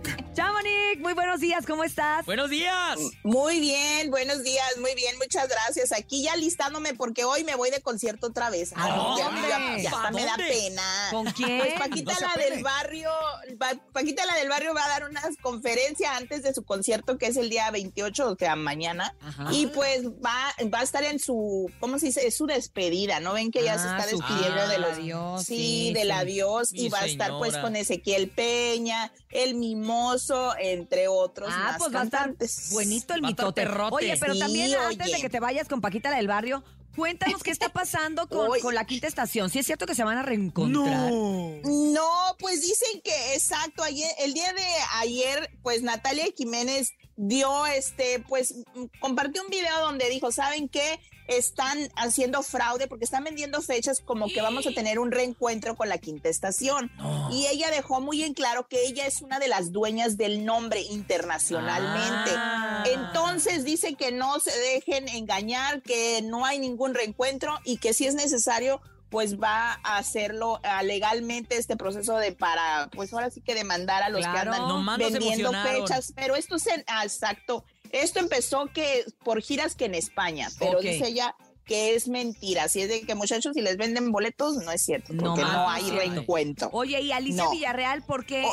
Muy 1.00 1.13
buenos 1.13 1.39
días, 1.41 1.65
¿cómo 1.65 1.84
estás? 1.84 2.26
¡Buenos 2.26 2.50
días! 2.50 2.97
Muy 3.23 3.60
bien, 3.60 4.10
buenos 4.10 4.41
días, 4.43 4.78
muy 4.80 4.95
bien, 4.95 5.15
muchas 5.17 5.47
gracias. 5.47 5.91
Aquí 5.91 6.23
ya 6.23 6.36
listándome 6.36 6.93
porque 6.95 7.23
hoy 7.23 7.43
me 7.43 7.56
voy 7.56 7.69
de 7.69 7.82
concierto 7.82 8.28
otra 8.28 8.50
vez. 8.50 8.71
¿A 8.76 8.88
dónde? 8.95 9.21
ya, 9.50 9.78
ya 9.78 9.89
hasta 9.89 10.08
¿A 10.08 10.12
me 10.12 10.23
da 10.26 10.36
pena. 10.38 11.08
¿Con 11.12 11.26
quién? 11.32 11.60
Pues 11.60 11.73
Paquita 11.78 12.12
No 12.13 12.17
se 12.17 12.26
la 12.26 12.32
apene. 12.32 12.50
del 12.52 12.63
barrio, 12.63 13.12
Pa- 13.60 13.76
Paquita 13.91 14.26
la 14.26 14.36
del 14.36 14.50
barrio 14.50 14.73
va 14.73 14.86
a 14.86 14.89
dar 14.89 15.10
una 15.10 15.21
conferencia 15.41 16.15
antes 16.15 16.41
de 16.43 16.54
su 16.54 16.63
concierto 16.63 17.17
que 17.17 17.28
es 17.28 17.38
el 17.38 17.50
día 17.50 17.69
28, 17.69 18.30
o 18.32 18.36
sea, 18.36 18.56
mañana. 18.56 19.13
Ajá. 19.21 19.50
Y 19.52 19.67
pues 19.67 20.06
va, 20.08 20.54
va 20.73 20.80
a 20.80 20.84
estar 20.84 21.04
en 21.04 21.19
su, 21.19 21.69
¿cómo 21.80 22.00
se 22.00 22.08
dice? 22.08 22.26
Es 22.28 22.38
su 22.38 22.45
despedida, 22.47 23.19
¿no? 23.19 23.34
Ven 23.34 23.52
que 23.52 23.63
ya 23.63 23.78
se 23.78 23.88
Ah, 23.88 23.97
está 24.00 24.10
su 24.10 24.17
despidiendo 24.17 24.62
de 24.63 24.67
del 24.69 24.82
los... 24.82 24.91
adiós, 24.93 25.43
sí, 25.43 25.56
sí, 25.58 25.93
del 25.93 26.08
sí. 26.08 26.12
adiós. 26.12 26.71
Mi 26.71 26.82
y 26.86 26.89
va 26.89 27.02
a 27.02 27.06
estar 27.06 27.32
pues 27.38 27.58
con 27.58 27.76
Ezequiel 27.76 28.30
Peña, 28.30 29.12
el 29.30 29.56
Mimoso, 29.56 30.56
entre 30.78 31.08
otros 31.08 31.50
Ah, 31.52 31.58
más 31.72 31.78
pues 31.78 31.94
va 31.94 32.02
a 32.02 32.04
estar 32.06 32.20
cantantes. 32.22 32.70
buenito 32.72 33.13
el 33.13 33.22
mitote. 33.22 33.68
Oye, 33.92 34.18
pero 34.20 34.34
Sí, 34.34 34.40
también 34.40 34.74
antes 34.76 35.08
oye. 35.08 35.16
de 35.16 35.22
que 35.22 35.30
te 35.30 35.40
vayas 35.40 35.68
con 35.68 35.82
Paquita 35.82 36.10
la 36.10 36.18
del 36.18 36.28
barrio, 36.28 36.63
cuéntanos 36.96 37.44
qué 37.44 37.52
está 37.52 37.70
pasando 37.70 38.28
con, 38.62 38.74
la 38.76 38.86
quinta 38.86 39.08
estación. 39.08 39.50
¿Sí 39.50 39.60
es 39.60 39.66
cierto 39.66 39.86
que 39.86 39.96
se 39.96 40.04
van 40.04 40.18
a 40.18 40.24
reencontrar? 40.24 41.12
No, 41.12 42.36
pues 42.40 42.62
dicen 42.62 43.02
que 43.04 43.34
exacto, 43.34 43.84
ayer, 43.84 44.10
el 44.20 44.34
día 44.34 44.52
de 44.54 44.66
ayer, 44.96 45.50
pues 45.63 45.84
Natalia 45.84 46.26
Jiménez 46.36 46.92
dio 47.16 47.66
este, 47.66 48.24
pues 48.28 48.56
compartió 49.00 49.42
un 49.44 49.50
video 49.50 49.80
donde 49.82 50.10
dijo, 50.10 50.32
¿saben 50.32 50.70
qué? 50.70 51.00
Están 51.28 51.78
haciendo 51.96 52.42
fraude 52.44 52.88
porque 52.88 53.06
están 53.06 53.24
vendiendo 53.24 53.62
fechas 53.62 54.02
como 54.04 54.28
que 54.28 54.42
vamos 54.42 54.66
a 54.68 54.72
tener 54.72 55.00
un 55.00 55.12
reencuentro 55.12 55.76
con 55.76 55.90
la 55.90 55.98
quinta 55.98 56.30
estación. 56.30 56.92
Y 57.32 57.48
ella 57.48 57.70
dejó 57.72 58.02
muy 58.02 58.24
en 58.24 58.34
claro 58.34 58.68
que 58.68 58.86
ella 58.86 59.06
es 59.06 59.22
una 59.22 59.40
de 59.40 59.48
las 59.48 59.72
dueñas 59.72 60.18
del 60.18 60.46
nombre 60.46 60.82
internacionalmente. 60.82 62.32
Ah. 62.36 62.84
Entonces 62.88 63.63
dice 63.63 63.96
que 63.96 64.12
no 64.12 64.40
se 64.40 64.58
dejen 64.58 65.08
engañar, 65.10 65.82
que 65.82 66.22
no 66.22 66.46
hay 66.46 66.60
ningún 66.60 66.94
reencuentro 66.94 67.60
y 67.63 67.78
que 67.78 67.94
si 67.94 68.06
es 68.06 68.16
necesario, 68.16 68.82
pues 69.10 69.40
va 69.40 69.80
a 69.84 69.98
hacerlo 69.98 70.60
ah, 70.63 70.84
legalmente 70.84 71.56
este 71.58 71.78
proceso 71.78 72.18
de 72.18 72.34
para, 72.34 72.90
pues 72.92 73.13
ahora 73.13 73.30
sí 73.30 73.42
que 73.42 73.56
demandar 73.56 74.04
a 74.04 74.10
los 74.10 74.22
Claro. 74.22 74.52
que 74.52 74.58
andan 74.58 74.98
vendiendo 74.98 75.52
fechas. 75.63 76.13
Pero 76.16 76.36
esto 76.36 76.58
es 76.58 76.68
en, 76.68 76.84
ah, 76.88 77.04
exacto. 77.04 77.63
Esto 77.91 78.19
empezó 78.19 78.67
que 78.73 79.06
por 79.23 79.41
giras 79.41 79.76
que 79.76 79.86
en 79.86 79.95
España, 79.95 80.50
pero 80.60 80.80
dice 80.80 81.08
ella 81.08 81.36
que 81.67 81.95
es 81.95 82.08
mentira. 82.08 82.63
Así 82.63 82.82
es 82.82 82.89
de 82.89 83.02
que 83.02 83.13
muchachos, 83.13 83.54
si 83.54 83.62
les 83.62 83.78
venden 83.78 84.12
boletos, 84.12 84.56
no 84.56 84.71
es 84.71 84.82
cierto, 84.82 85.08
porque 85.08 85.41
no, 85.41 85.69
hay 85.69 85.84
no 85.84 85.97
reencuentro. 85.97 86.69
Oye, 86.71 87.02
y 87.02 87.12
Alicia 87.12 87.43
No. 87.43 87.52
Villarreal, 87.52 88.04
¿por 88.04 88.26
qué? 88.26 88.45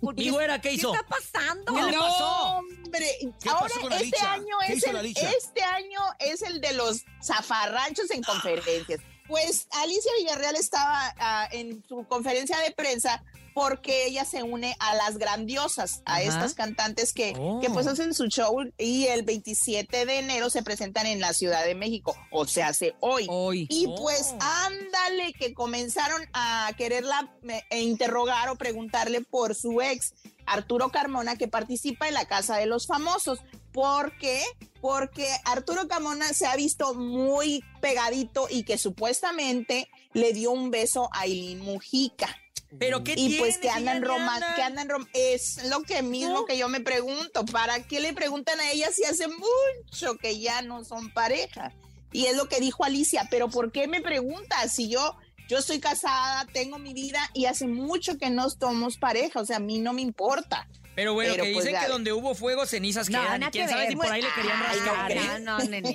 ¿Por 0.00 0.18
¿Y 0.18 0.30
güera 0.30 0.60
qué 0.60 0.72
hizo? 0.72 0.94
está 0.94 1.06
pasando? 1.06 1.74
¿Qué 1.74 1.82
le 1.82 1.98
pasó? 1.98 2.58
hombre. 2.58 3.06
¿Qué 3.40 3.48
Ahora 3.50 3.62
pasó 3.62 3.80
con 3.80 3.90
la 3.90 4.00
este 4.00 4.20
año 4.20 4.56
¿Qué 4.66 4.72
es 4.72 4.84
el, 4.84 5.06
este 5.06 5.62
año 5.62 6.00
es 6.18 6.42
el 6.42 6.60
de 6.60 6.72
los 6.72 7.04
zafarranchos 7.22 8.10
en 8.10 8.22
conferencias. 8.24 9.00
Pues 9.28 9.66
Alicia 9.70 10.12
Villarreal 10.18 10.56
estaba 10.56 11.14
ah, 11.18 11.48
en 11.52 11.84
su 11.88 12.04
conferencia 12.08 12.58
de 12.58 12.72
prensa 12.72 13.22
porque 13.54 14.06
ella 14.06 14.24
se 14.24 14.42
une 14.42 14.74
a 14.78 14.94
las 14.94 15.18
grandiosas, 15.18 16.02
a 16.04 16.14
Ajá. 16.16 16.22
estas 16.22 16.54
cantantes 16.54 17.12
que, 17.12 17.34
Oh. 17.38 17.60
que 17.60 17.70
pues 17.70 17.86
hacen 17.86 18.14
su 18.14 18.26
show 18.26 18.56
y 18.78 19.06
el 19.06 19.22
27 19.22 20.06
de 20.06 20.18
enero 20.18 20.50
se 20.50 20.62
presentan 20.62 21.06
en 21.06 21.20
la 21.20 21.32
Ciudad 21.32 21.64
de 21.64 21.74
México, 21.74 22.16
o 22.30 22.46
se 22.46 22.62
hace 22.62 22.94
hoy. 23.00 23.26
Hoy. 23.28 23.66
Y 23.70 23.86
Oh. 23.88 23.94
pues 23.96 24.34
ándale 24.40 25.32
que 25.34 25.54
comenzaron 25.54 26.22
a 26.32 26.70
quererla 26.76 27.32
e 27.70 27.80
interrogar 27.82 28.48
o 28.48 28.56
preguntarle 28.56 29.20
por 29.22 29.54
su 29.54 29.80
ex, 29.80 30.14
Arturo 30.46 30.90
Carmona, 30.90 31.36
que 31.36 31.48
participa 31.48 32.08
en 32.08 32.14
la 32.14 32.26
Casa 32.26 32.56
de 32.56 32.66
los 32.66 32.86
Famosos. 32.86 33.38
¿Por 33.72 34.18
qué? 34.18 34.42
Porque 34.80 35.26
Arturo 35.44 35.86
Carmona 35.88 36.28
se 36.34 36.46
ha 36.46 36.56
visto 36.56 36.94
muy 36.94 37.64
pegadito 37.80 38.48
y 38.50 38.64
que 38.64 38.76
supuestamente 38.76 39.88
le 40.12 40.32
dio 40.32 40.50
un 40.50 40.70
beso 40.70 41.08
a 41.12 41.24
Eileen 41.26 41.60
Mujica. 41.60 42.36
¿Pero 42.78 43.04
qué 43.04 43.12
Y 43.12 43.14
tiene? 43.28 43.38
pues 43.38 43.58
que 43.58 43.68
andan 43.70 44.02
andan? 44.04 44.54
que 44.56 44.62
andan 44.62 44.88
rom- 44.88 45.08
es 45.12 45.64
lo 45.68 45.82
que 45.82 46.02
mismo 46.02 46.44
que 46.46 46.56
yo 46.56 46.68
me 46.68 46.80
pregunto, 46.80 47.44
¿para 47.44 47.82
qué 47.82 48.00
le 48.00 48.12
preguntan 48.12 48.58
a 48.60 48.70
ella 48.70 48.90
si 48.92 49.04
hace 49.04 49.26
mucho 49.28 50.16
que 50.16 50.40
ya 50.40 50.62
no 50.62 50.84
son 50.84 51.10
pareja? 51.12 51.72
Y 52.12 52.26
es 52.26 52.36
lo 52.36 52.48
que 52.48 52.60
dijo 52.60 52.84
Alicia, 52.84 53.26
pero 53.30 53.48
¿por 53.48 53.72
qué 53.72 53.88
me 53.88 54.00
preguntas 54.00 54.72
si 54.74 54.88
yo... 54.88 55.16
Yo 55.48 55.58
estoy 55.58 55.80
casada, 55.80 56.46
tengo 56.54 56.78
mi 56.78 56.94
vida 56.94 57.18
y 57.34 57.44
hace 57.44 57.66
mucho 57.66 58.16
que 58.16 58.30
no 58.30 58.48
somos 58.48 58.96
pareja, 58.96 59.40
o 59.40 59.44
sea, 59.44 59.56
a 59.56 59.60
mí 59.60 59.80
no 59.80 59.92
me 59.92 60.00
importa. 60.00 60.66
Pero 60.94 61.14
bueno, 61.14 61.32
Pero, 61.32 61.44
que 61.44 61.52
pues, 61.52 61.64
dicen 61.64 61.80
que 61.80 61.88
donde 61.88 62.12
hubo 62.12 62.34
fuego, 62.34 62.66
cenizas 62.66 63.08
No, 63.08 63.18
quedan. 63.22 63.40
¿Quién 63.50 63.64
que 63.66 63.70
sabe 63.72 63.82
ver, 63.82 63.90
si 63.90 63.96
por 63.96 64.06
ahí 64.06 64.20
le 64.22 64.28
querían 64.34 64.58
no 64.58 64.64
rascar? 64.66 65.10
¿eh? 65.12 65.20
No, 65.40 65.58
no, 65.58 65.64
nene. 65.64 65.90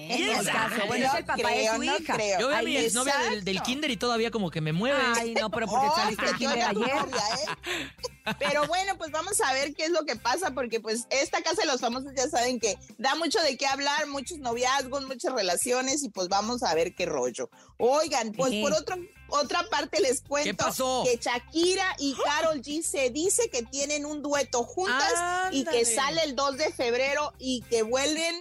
Bueno, 0.87 1.05
es 1.05 1.13
el 1.13 1.21
No 1.21 1.25
papá 1.25 1.49
de 1.51 1.67
su 1.67 1.77
no 1.77 1.83
hija. 1.83 2.17
Yo 2.39 2.47
veo 2.47 2.57
a 2.57 2.61
mi 2.63 2.77
exnovia 2.77 3.17
del, 3.29 3.43
del 3.43 3.61
kinder 3.61 3.91
y 3.91 3.97
todavía 3.97 4.31
como 4.31 4.49
que 4.49 4.59
me 4.61 4.73
mueve. 4.73 4.97
Ay, 5.15 5.35
no, 5.35 5.49
pero 5.51 5.67
porque 5.67 5.87
Oh, 5.87 5.95
saliste 5.95 6.25
del 6.25 6.35
kinder 6.37 6.61
ayer. 6.61 6.73
novia, 6.73 6.95
¿eh? 6.95 8.07
Pero 8.39 8.65
bueno, 8.67 8.97
pues 8.97 9.11
vamos 9.11 9.39
a 9.41 9.53
ver 9.53 9.73
qué 9.73 9.85
es 9.85 9.91
lo 9.91 10.05
que 10.05 10.15
pasa, 10.15 10.51
porque 10.51 10.79
pues 10.79 11.07
esta 11.09 11.41
casa 11.41 11.61
de 11.61 11.67
los 11.67 11.81
famosos 11.81 12.11
ya 12.15 12.27
saben 12.29 12.59
que 12.59 12.77
da 12.97 13.15
mucho 13.15 13.39
de 13.41 13.57
qué 13.57 13.65
hablar, 13.67 14.07
muchos 14.07 14.39
noviazgos, 14.39 15.05
muchas 15.05 15.33
relaciones, 15.33 16.03
y 16.03 16.09
pues 16.09 16.27
vamos 16.27 16.63
a 16.63 16.73
ver 16.75 16.93
qué 16.95 17.05
rollo. 17.05 17.49
Oigan, 17.77 18.31
pues 18.33 18.53
por 18.61 18.73
otro, 18.73 18.95
otra 19.29 19.67
parte 19.69 19.99
les 20.01 20.21
cuento 20.21 20.49
¿Qué 20.49 20.53
pasó? 20.53 21.03
que 21.05 21.17
Shakira 21.17 21.95
y 21.99 22.15
Carol 22.15 22.61
G 22.61 22.81
se 22.83 23.09
dice 23.09 23.49
que 23.49 23.63
tienen 23.63 24.05
un 24.05 24.21
dueto 24.21 24.63
juntas 24.63 25.13
y 25.51 25.63
que 25.65 25.85
sale 25.85 26.23
el 26.23 26.35
2 26.35 26.57
de 26.57 26.71
febrero 26.73 27.33
y 27.39 27.61
que 27.69 27.83
vuelven 27.83 28.35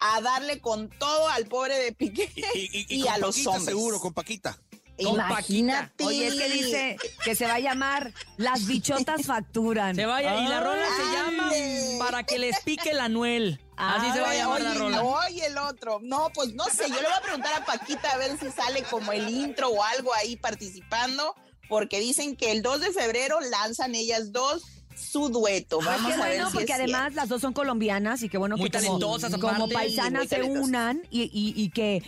a 0.00 0.20
darle 0.20 0.60
con 0.60 0.88
todo 0.90 1.28
al 1.28 1.46
pobre 1.46 1.76
de 1.78 1.92
Piqué 1.92 2.30
Y, 2.54 2.94
y- 2.94 3.02
y, 3.02 3.08
a 3.08 3.18
los 3.18 3.44
hombres. 3.46 3.64
seguro, 3.64 3.98
con 4.00 4.14
Paquita. 4.14 4.56
Con 5.02 5.14
Imagínate. 5.14 6.04
Oye, 6.04 6.26
es 6.26 6.34
que 6.34 6.48
dice 6.48 6.96
que 7.24 7.34
se 7.34 7.46
va 7.46 7.54
a 7.54 7.60
llamar 7.60 8.12
Las 8.36 8.66
bichotas 8.66 9.22
facturan. 9.26 9.94
Se 9.94 10.06
vaya, 10.06 10.40
y 10.40 10.48
la 10.48 10.60
rola 10.60 10.84
se 10.96 11.12
llama 11.16 11.50
Para 11.98 12.22
que 12.24 12.38
les 12.38 12.58
pique 12.60 12.90
el 12.90 13.00
anuel. 13.00 13.60
Así 13.76 14.10
se 14.12 14.20
va 14.20 14.30
a 14.30 14.34
llamar 14.34 14.60
la 14.62 14.74
rola. 14.74 15.02
Oye, 15.04 15.46
el 15.46 15.56
otro. 15.58 16.00
No, 16.02 16.30
pues 16.34 16.52
no 16.54 16.64
sé. 16.64 16.88
Yo 16.88 16.96
le 16.96 17.02
voy 17.02 17.16
a 17.16 17.22
preguntar 17.22 17.54
a 17.62 17.64
Paquita 17.64 18.10
a 18.10 18.16
ver 18.18 18.36
si 18.40 18.50
sale 18.50 18.82
como 18.84 19.12
el 19.12 19.28
intro 19.28 19.68
o 19.68 19.82
algo 19.84 20.12
ahí 20.14 20.34
participando, 20.36 21.34
porque 21.68 22.00
dicen 22.00 22.34
que 22.36 22.50
el 22.50 22.62
2 22.62 22.80
de 22.80 22.90
febrero 22.92 23.38
lanzan 23.40 23.94
ellas 23.94 24.32
dos 24.32 24.62
su 24.96 25.28
dueto. 25.28 25.78
Ay, 25.80 25.86
Vamos 25.86 26.06
qué 26.08 26.12
a 26.14 26.16
ver 26.16 26.26
bueno, 26.38 26.50
si 26.50 26.56
porque 26.56 26.72
además 26.72 27.00
cierto. 27.02 27.16
las 27.20 27.28
dos 27.28 27.40
son 27.40 27.52
colombianas 27.52 28.20
y 28.24 28.28
qué 28.28 28.36
bueno 28.36 28.56
Muy 28.56 28.68
que 28.68 28.78
como, 28.78 28.98
talentosas 28.98 29.30
como 29.36 29.48
aparte. 29.50 29.74
paisanas 29.74 30.28
se 30.28 30.42
unan 30.42 31.02
y, 31.08 31.22
y- 31.32 31.54
y 31.62 31.70
que 31.70 32.02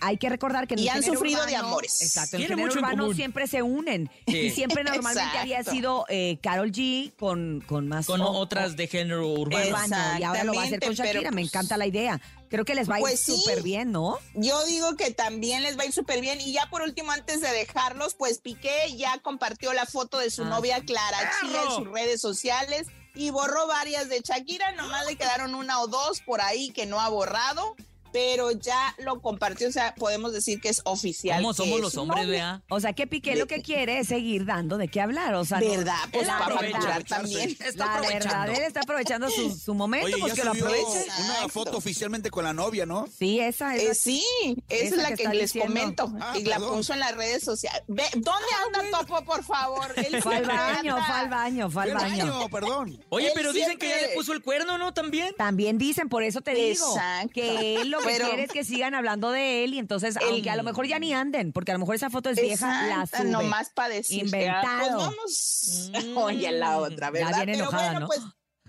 hay 0.00 0.16
que 0.18 0.28
recordar 0.28 0.66
que 0.66 0.74
en 0.74 0.80
Y 0.80 0.82
el 0.84 0.88
han 0.90 0.94
género 1.02 1.14
sufrido 1.14 1.40
de 1.46 1.52
urbano- 1.52 1.68
amores. 1.68 2.02
Exacto, 2.02 2.36
en 2.36 2.42
el 2.42 2.48
género 2.48 2.72
urbano 2.72 3.12
siempre 3.14 3.46
se 3.46 3.62
unen 3.62 4.10
Sí. 4.26 4.36
y 4.38 4.50
siempre 4.50 4.84
normalmente 4.84 5.38
había 5.38 5.62
sido 5.64 6.06
eh, 6.08 6.38
Carol 6.42 6.70
G 6.72 7.12
con, 7.18 7.62
con 7.66 7.88
más 7.88 8.06
Con 8.06 8.20
o- 8.20 8.30
otras 8.30 8.76
de 8.76 8.86
género 8.86 9.28
urbano. 9.28 9.66
urbano 9.68 9.96
y 10.18 10.22
ahora 10.22 10.44
lo 10.44 10.54
va 10.54 10.62
a 10.62 10.64
hacer 10.66 10.80
con 10.80 10.90
Exactamente, 10.90 11.02
pero, 11.02 11.12
Shakira. 11.20 11.30
Me 11.30 11.42
pues, 11.42 11.48
encanta 11.52 11.76
la 11.76 11.86
idea. 11.86 12.20
Creo 12.48 12.64
que 12.64 12.74
les 12.74 12.90
va 12.90 12.96
a 12.96 12.98
ir 12.98 13.02
Pues 13.02 13.20
sí. 13.20 13.36
súper 13.36 13.62
bien, 13.62 13.92
¿no? 13.92 14.18
Yo 14.34 14.64
digo 14.66 14.96
que 14.96 15.12
también 15.12 15.62
les 15.62 15.78
va 15.78 15.82
a 15.82 15.86
ir 15.86 15.92
súper 15.92 16.20
bien. 16.20 16.40
Y 16.40 16.52
ya 16.52 16.66
por 16.68 16.82
último, 16.82 17.12
antes 17.12 17.40
de 17.40 17.48
dejarlos, 17.52 18.14
pues 18.14 18.38
Piqué 18.38 18.96
ya 18.96 19.18
compartió 19.22 19.72
la 19.72 19.86
foto 19.86 20.18
de 20.18 20.30
su 20.30 20.42
Ah, 20.42 20.48
novia 20.48 20.80
Clara 20.84 21.30
Chía 21.40 21.62
en 21.62 21.70
sus 21.76 21.86
redes 21.92 22.20
sociales 22.20 22.88
y 23.14 23.30
borró 23.30 23.68
varias 23.68 24.08
de 24.08 24.20
Shakira. 24.20 24.72
Nomás 24.72 25.06
le 25.06 25.14
quedaron 25.16 25.54
una 25.54 25.80
o 25.80 25.86
dos 25.86 26.22
por 26.22 26.40
ahí 26.40 26.70
que 26.70 26.86
no 26.86 27.00
ha 27.00 27.08
borrado, 27.08 27.76
pero 28.12 28.50
ya 28.52 28.94
lo 28.98 29.20
compartió. 29.20 29.68
O 29.68 29.72
sea, 29.72 29.94
podemos 29.96 30.32
decir 30.32 30.60
que 30.60 30.68
es 30.68 30.80
oficial. 30.84 31.40
¿Cómo 31.40 31.54
somos 31.54 31.80
los 31.80 31.96
hombres, 31.96 32.26
vea? 32.28 32.62
O 32.68 32.80
sea, 32.80 32.92
que 32.92 33.06
Piqué 33.06 33.36
lo 33.36 33.46
que 33.46 33.62
quiere 33.62 33.98
es 33.98 34.08
seguir 34.08 34.44
dando 34.44 34.78
de 34.78 34.88
qué 34.88 35.00
hablar. 35.00 35.34
O 35.34 35.44
sea, 35.44 35.60
no- 35.60 35.68
¿Verdad? 35.70 35.94
Pues 36.12 36.26
la 36.26 36.38
para 36.38 36.54
aprovecha, 36.54 36.72
facturar 36.80 37.04
también. 37.04 37.50
Está 37.60 37.86
la 37.86 37.94
aprovechando. 37.94 38.28
verdad, 38.28 38.48
él 38.56 38.62
está 38.62 38.80
aprovechando 38.80 39.30
su, 39.30 39.56
su 39.56 39.74
momento, 39.74 40.06
Oye, 40.06 40.16
pues 40.20 40.34
ya 40.34 40.44
lo 40.44 40.52
subió 40.54 40.66
aproveche. 40.66 41.06
una 41.24 41.48
foto 41.48 41.76
oficialmente 41.76 42.30
con 42.30 42.44
la 42.44 42.52
novia, 42.52 42.86
¿no? 42.86 43.06
Sí, 43.18 43.40
esa 43.40 43.76
es. 43.76 43.82
Eh, 43.82 43.94
sí, 43.94 44.24
esa, 44.68 44.84
esa 44.84 44.96
es 44.96 45.02
la 45.10 45.16
que 45.16 45.28
les 45.28 45.52
diciendo. 45.52 45.68
comento. 46.06 46.12
Ah, 46.20 46.34
y 46.38 46.44
la 46.44 46.58
puso 46.58 46.92
en 46.92 47.00
las 47.00 47.14
redes 47.16 47.42
sociales. 47.42 47.82
Ve, 47.88 48.04
¿Dónde 48.14 48.46
anda 48.82 48.98
Topo, 48.98 49.24
por 49.24 49.42
favor? 49.44 49.92
Él 49.96 50.22
Fue 50.22 50.36
al 50.36 50.46
baño, 50.46 50.96
fue 51.06 51.14
al 51.14 51.28
baño, 51.28 51.70
fue 51.70 51.82
al 51.82 51.88
¡Qué 51.88 51.94
baño. 51.94 52.26
baño, 52.34 52.48
perdón! 52.48 53.04
Oye, 53.08 53.26
Él 53.28 53.32
pero 53.34 53.52
dicen 53.52 53.78
que 53.78 53.88
ya 53.88 53.96
le 54.08 54.14
puso 54.14 54.32
el 54.32 54.42
cuerno, 54.42 54.78
¿no? 54.78 54.92
También. 54.94 55.34
También 55.36 55.78
dicen, 55.78 56.08
por 56.08 56.22
eso 56.22 56.40
te 56.40 56.54
digo, 56.54 56.94
Exacto. 56.94 57.30
que 57.34 57.76
él 57.80 57.90
lo 57.90 57.99
que 58.02 58.08
Pero- 58.12 58.26
quiere 58.28 58.44
es 58.44 58.50
que 58.52 58.64
sigan 58.64 58.94
hablando 58.94 59.30
de 59.30 59.64
él 59.64 59.74
y 59.74 59.78
entonces, 59.78 60.16
El- 60.16 60.28
aunque 60.28 60.50
a 60.50 60.56
lo 60.56 60.62
mejor 60.62 60.86
ya 60.86 60.98
ni 60.98 61.12
anden, 61.14 61.52
porque 61.52 61.70
a 61.72 61.74
lo 61.74 61.80
mejor 61.80 61.94
esa 61.94 62.10
foto 62.10 62.30
es 62.30 62.40
vieja, 62.40 62.86
la 62.86 63.06
sube. 63.06 63.24
Nomás 63.28 63.70
para 63.70 63.94
decir. 63.94 64.24
Inventado. 64.24 64.96
Pues 64.96 65.90
vamos. 65.90 65.90
Mm. 66.14 66.16
Oye, 66.18 66.52
la 66.52 66.78
otra, 66.78 67.06
Ya 67.06 67.10
¿verdad? 67.10 67.36
viene 67.36 67.52
Pero 67.52 67.64
enojada, 67.64 67.84
bueno, 67.92 68.00
¿no? 68.00 68.06
pues 68.06 68.20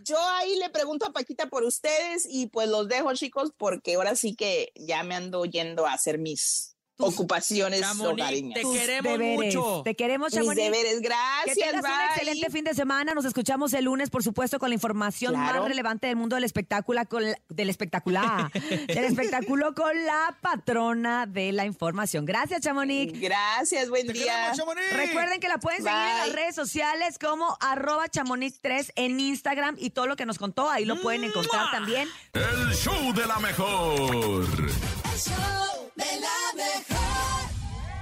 yo 0.04 0.18
ahí 0.38 0.56
le 0.58 0.70
pregunto 0.70 1.06
a 1.06 1.14
Paquita 1.14 1.48
por 1.48 1.64
ustedes 1.64 2.26
y 2.30 2.48
pues 2.48 2.68
los 2.70 2.88
dejo, 2.88 3.14
chicos, 3.14 3.52
porque 3.58 3.96
ahora 3.96 4.16
sí 4.16 4.36
que 4.36 4.72
ya 4.76 5.04
me 5.04 5.16
ando 5.16 5.46
yendo 5.46 5.86
a 5.86 5.94
hacer 5.94 6.18
mis 6.18 6.76
ocupaciones 6.98 7.82
Chamonix, 7.82 8.22
hogareñas. 8.24 8.54
te 8.56 8.62
Tus 8.62 8.78
queremos 8.78 9.12
deberes. 9.20 9.56
mucho. 9.56 9.82
Te 9.84 9.96
queremos, 9.96 10.34
Mis 10.36 10.50
deberes, 10.56 10.94
Que 10.96 11.00
gracias. 11.00 11.56
tengas 11.58 11.76
un 11.76 11.82
bye. 11.82 12.06
excelente 12.12 12.50
fin 12.52 12.64
de 12.64 12.74
semana. 12.74 13.14
Nos 13.14 13.26
escuchamos 13.26 13.74
el 13.74 13.86
lunes, 13.86 14.10
por 14.10 14.24
supuesto, 14.24 14.60
con 14.60 14.70
la 14.70 14.76
información 14.76 15.34
Claro. 15.34 15.62
más 15.62 15.70
relevante 15.70 16.08
del 16.08 16.16
mundo 16.16 16.36
del 16.36 16.44
espectáculo, 16.46 17.02
con 17.10 17.24
la- 17.24 17.38
del 17.50 17.70
espectacular, 17.70 18.52
del 18.88 19.06
espectáculo 19.06 19.74
con 19.74 20.06
la 20.06 20.38
patrona 20.42 21.26
de 21.26 21.52
la 21.52 21.66
información. 21.66 22.26
Gracias, 22.26 22.62
Chamonix. 22.62 23.20
Gracias, 23.20 23.90
buen 23.90 24.06
¡Te 24.08 24.14
día. 24.14 24.26
queremos, 24.26 24.58
Chamonix! 24.58 24.94
Recuerden 24.94 25.40
que 25.40 25.48
la 25.48 25.58
pueden 25.58 25.84
seguir 25.84 25.98
en 25.98 26.18
las 26.18 26.34
redes 26.34 26.56
sociales 26.56 27.18
como 27.20 27.58
arroba 27.62 28.08
chamonix3 28.10 28.92
en 28.96 29.20
Instagram 29.20 29.76
y 29.80 29.90
todo 29.92 30.08
lo 30.08 30.16
que 30.16 30.26
nos 30.26 30.38
contó 30.38 30.70
ahí 30.70 30.86
lo 30.86 31.02
pueden 31.02 31.24
encontrar 31.24 31.72
también. 31.72 32.08
El 32.34 32.74
show 32.76 33.14
de 33.14 33.26
la 33.26 33.40
mejor. 33.40 34.46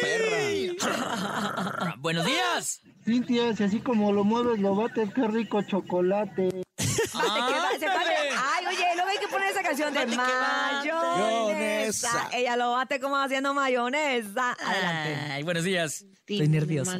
Buenos 1.98 2.26
días. 2.26 2.82
Cintia, 3.04 3.56
si 3.56 3.64
así 3.64 3.80
como 3.80 4.12
lo 4.12 4.24
mueves, 4.24 4.60
lo 4.60 4.74
bates, 4.74 5.12
qué 5.14 5.26
rico 5.26 5.62
chocolate. 5.62 6.62
Que. 7.80 8.30
Ay, 8.36 8.66
oye, 8.66 8.86
luego 8.94 9.08
hay 9.10 9.18
que 9.18 9.28
poner 9.28 9.50
esa 9.50 9.62
canción 9.62 9.92
de 9.94 10.06
mayonesa. 10.06 11.50
Ella 12.32 12.56
lo 12.56 12.72
bate 12.72 13.00
como 13.00 13.16
haciendo 13.16 13.54
mayonesa. 13.54 14.56
Adelante. 14.60 15.32
Ay, 15.32 15.42
buenos 15.42 15.64
días. 15.64 16.04
Estoy 16.26 16.48
nerviosa. 16.48 16.98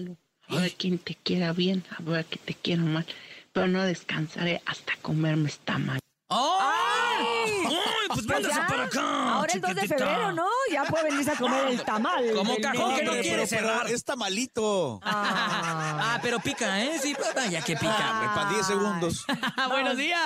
Habrá 0.48 0.68
quien 0.70 0.98
te 0.98 1.14
quiera 1.14 1.52
bien, 1.52 1.84
habrá 1.96 2.24
que 2.24 2.36
te 2.36 2.54
quiera 2.54 2.82
mal, 2.82 3.06
pero 3.52 3.68
no 3.68 3.84
descansaré 3.84 4.60
hasta 4.66 4.96
comerme 5.00 5.48
esta 5.48 5.78
mañana. 5.78 6.00
¡Ay! 6.28 7.24
¡Ay! 7.66 7.74
Pues 8.08 8.26
Pues 8.26 8.48
para 8.48 8.84
acá. 8.84 9.34
Ahora 9.34 9.52
el 9.52 9.60
2 9.60 9.74
de 9.74 9.88
febrero, 9.88 10.32
¿no? 10.32 10.49
Ya 10.70 10.84
puede 10.84 11.04
venirse 11.10 11.32
a 11.32 11.36
comer 11.36 11.68
el 11.68 11.82
tamal. 11.84 12.24
Como 12.34 12.56
cajón 12.58 12.96
que 12.96 13.04
no 13.04 13.12
quiere 13.12 13.22
pero, 13.22 13.36
pero 13.36 13.46
cerrar. 13.46 13.90
está 13.90 14.16
malito. 14.16 15.00
Ah. 15.02 16.14
Ah, 16.14 16.18
pero 16.22 16.38
pica, 16.40 16.82
¿eh? 16.82 16.98
Sí, 17.02 17.14
ya 17.50 17.62
que 17.62 17.74
pica. 17.76 17.94
Ah. 17.98 18.32
Para 18.34 18.50
10 18.50 18.66
segundos. 18.66 19.26
buenos 19.70 19.96
días. 19.96 20.20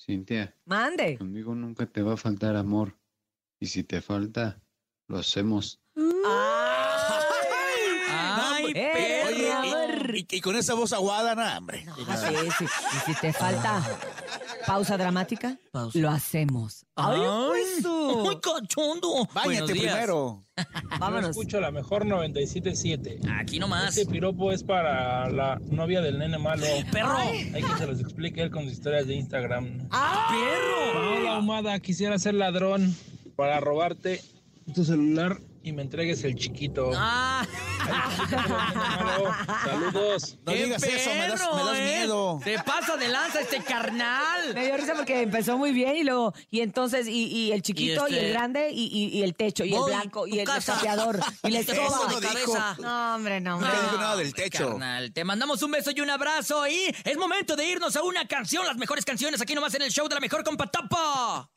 Cintia, 0.00 0.54
Mande. 0.64 1.18
conmigo 1.18 1.54
nunca 1.54 1.86
te 1.86 2.02
va 2.02 2.14
a 2.14 2.16
faltar 2.16 2.56
amor. 2.56 2.96
Y 3.60 3.66
si 3.66 3.82
te 3.84 4.00
falta, 4.00 4.60
lo 5.08 5.18
hacemos. 5.18 5.80
Ay, 5.96 6.04
Eh, 8.74 9.24
Oye, 9.26 9.54
mi 9.62 9.68
y- 9.68 9.72
amor. 9.72 10.16
y, 10.16 10.26
y 10.30 10.40
con 10.40 10.56
esa 10.56 10.74
voz 10.74 10.92
aguada, 10.92 11.34
no, 11.34 11.58
hombre. 11.58 11.84
Ah, 12.08 12.16
sí, 12.16 12.34
sí. 12.58 12.64
Y 12.64 13.12
si 13.14 13.20
te 13.20 13.32
falta 13.32 13.82
pausa 14.68 14.98
dramática, 14.98 15.58
lo 15.94 16.10
hacemos. 16.10 16.84
¡Ay, 16.94 17.18
hueso! 17.20 18.30
¡Ay, 18.30 18.36
cachondo! 18.36 19.26
Báñate 19.32 19.72
días. 19.72 19.94
primero. 19.94 20.44
Vámonos. 21.00 21.30
escucho 21.30 21.58
la 21.58 21.70
mejor 21.70 22.04
97.7. 22.04 23.40
Aquí 23.40 23.58
nomás. 23.58 23.96
Este 23.96 24.10
piropo 24.10 24.52
es 24.52 24.62
para 24.62 25.30
la 25.30 25.58
novia 25.70 26.02
del 26.02 26.18
nene 26.18 26.36
malo. 26.36 26.66
¡Perro! 26.92 27.16
Hay 27.18 27.62
que 27.62 27.78
se 27.78 27.86
los 27.86 27.98
explique 28.00 28.42
él 28.42 28.50
con 28.50 28.64
sus 28.64 28.72
historias 28.74 29.06
de 29.06 29.14
Instagram. 29.14 29.88
¡Perro! 29.88 31.16
Hola, 31.16 31.36
ahumada, 31.36 31.78
quisiera 31.80 32.18
ser 32.18 32.34
ladrón 32.34 32.94
para 33.36 33.60
robarte 33.60 34.22
tu 34.74 34.84
celular 34.84 35.38
y 35.62 35.72
me 35.72 35.80
entregues 35.80 36.24
el 36.24 36.34
chiquito. 36.34 36.90
¡Ah! 36.94 37.46
Saludos. 39.64 40.36
No 40.44 40.52
¡Qué 40.52 40.64
digas 40.64 40.82
eso, 40.82 41.10
me 41.10 41.28
das, 41.28 41.40
me 41.40 41.46
perro, 41.46 41.64
das 41.66 41.78
eh! 41.78 41.98
miedo. 42.00 42.40
¡Te 42.44 42.58
pasa 42.60 42.96
de 42.96 43.08
lanza 43.08 43.40
este 43.40 43.62
carnal! 43.62 44.54
Me 44.54 44.66
dio 44.66 44.76
risa 44.76 44.94
porque 44.94 45.22
empezó 45.22 45.56
muy 45.58 45.72
bien 45.72 45.96
y 45.96 46.04
luego, 46.04 46.34
y 46.50 46.60
entonces, 46.60 47.06
y, 47.08 47.26
y 47.26 47.52
el 47.52 47.62
chiquito, 47.62 48.06
y, 48.08 48.14
este- 48.14 48.26
el 48.26 48.32
grande, 48.32 48.70
y, 48.72 48.84
y- 48.86 49.18
y 49.18 49.22
el 49.22 49.34
techo, 49.34 49.64
y 49.64 49.70
Voy, 49.70 49.92
el 49.92 49.98
blanco, 49.98 50.26
y 50.26 50.38
el 50.40 50.46
desafiador, 50.46 51.20
y 51.44 51.50
la 51.50 51.60
Este 51.60 51.72
escoba. 51.72 52.08
no 52.10 52.20
dijo. 52.20 52.32
cabeza. 52.52 52.76
No, 52.80 53.14
hombre, 53.16 53.40
no, 53.40 53.54
hombre. 53.56 53.70
No 53.72 53.82
dijo 53.82 53.96
nada 53.98 54.16
del 54.16 54.34
techo. 54.34 54.68
Carnal, 54.70 55.12
te 55.12 55.24
mandamos 55.24 55.62
un 55.62 55.70
beso 55.70 55.90
y 55.94 56.00
un 56.00 56.10
abrazo 56.10 56.66
y 56.68 56.94
es 57.04 57.16
momento 57.16 57.56
de 57.56 57.66
irnos 57.68 57.96
a 57.96 58.02
una 58.02 58.26
canción, 58.26 58.66
las 58.66 58.76
mejores 58.76 59.04
canciones 59.04 59.40
aquí 59.40 59.54
nomás 59.54 59.74
en 59.74 59.82
el 59.82 59.90
show 59.90 60.08
de 60.08 60.14
la 60.14 60.20
mejor 60.20 60.44
compa 60.44 60.66
Topo. 60.66 61.50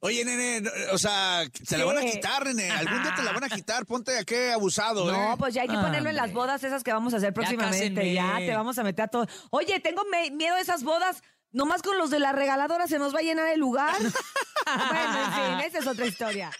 Oye, 0.00 0.24
nene, 0.24 0.68
o 0.92 0.98
sea, 0.98 1.44
se 1.62 1.78
la 1.78 1.84
van 1.84 1.98
a 1.98 2.02
quitar, 2.02 2.44
nene. 2.46 2.70
Algún 2.70 3.02
día 3.02 3.14
te 3.14 3.22
la 3.22 3.32
van 3.32 3.44
a 3.44 3.48
quitar. 3.48 3.86
Ponte 3.86 4.16
a 4.18 4.24
qué 4.24 4.52
abusado, 4.52 5.10
No, 5.10 5.32
¿eh? 5.32 5.36
pues 5.38 5.54
ya 5.54 5.62
hay 5.62 5.68
que 5.68 5.74
ponerlo 5.74 6.10
en 6.10 6.16
las 6.16 6.32
bodas 6.32 6.62
esas 6.64 6.82
que 6.82 6.92
vamos 6.92 7.14
a 7.14 7.18
hacer 7.18 7.32
próximamente. 7.32 8.12
Ya, 8.12 8.36
te 8.38 8.54
vamos 8.54 8.78
a 8.78 8.82
meter 8.82 9.04
a 9.04 9.08
todo. 9.08 9.26
Oye, 9.50 9.80
tengo 9.80 10.02
miedo 10.32 10.54
a 10.54 10.60
esas 10.60 10.82
bodas. 10.82 11.22
Nomás 11.52 11.82
con 11.82 11.96
los 11.98 12.10
de 12.10 12.18
la 12.18 12.32
regaladora 12.32 12.88
se 12.88 12.98
nos 12.98 13.14
va 13.14 13.20
a 13.20 13.22
llenar 13.22 13.48
el 13.48 13.60
lugar. 13.60 13.94
bueno, 14.00 15.24
en 15.24 15.32
fin, 15.32 15.66
esa 15.68 15.78
es 15.78 15.86
otra 15.86 16.04
historia. 16.06 16.50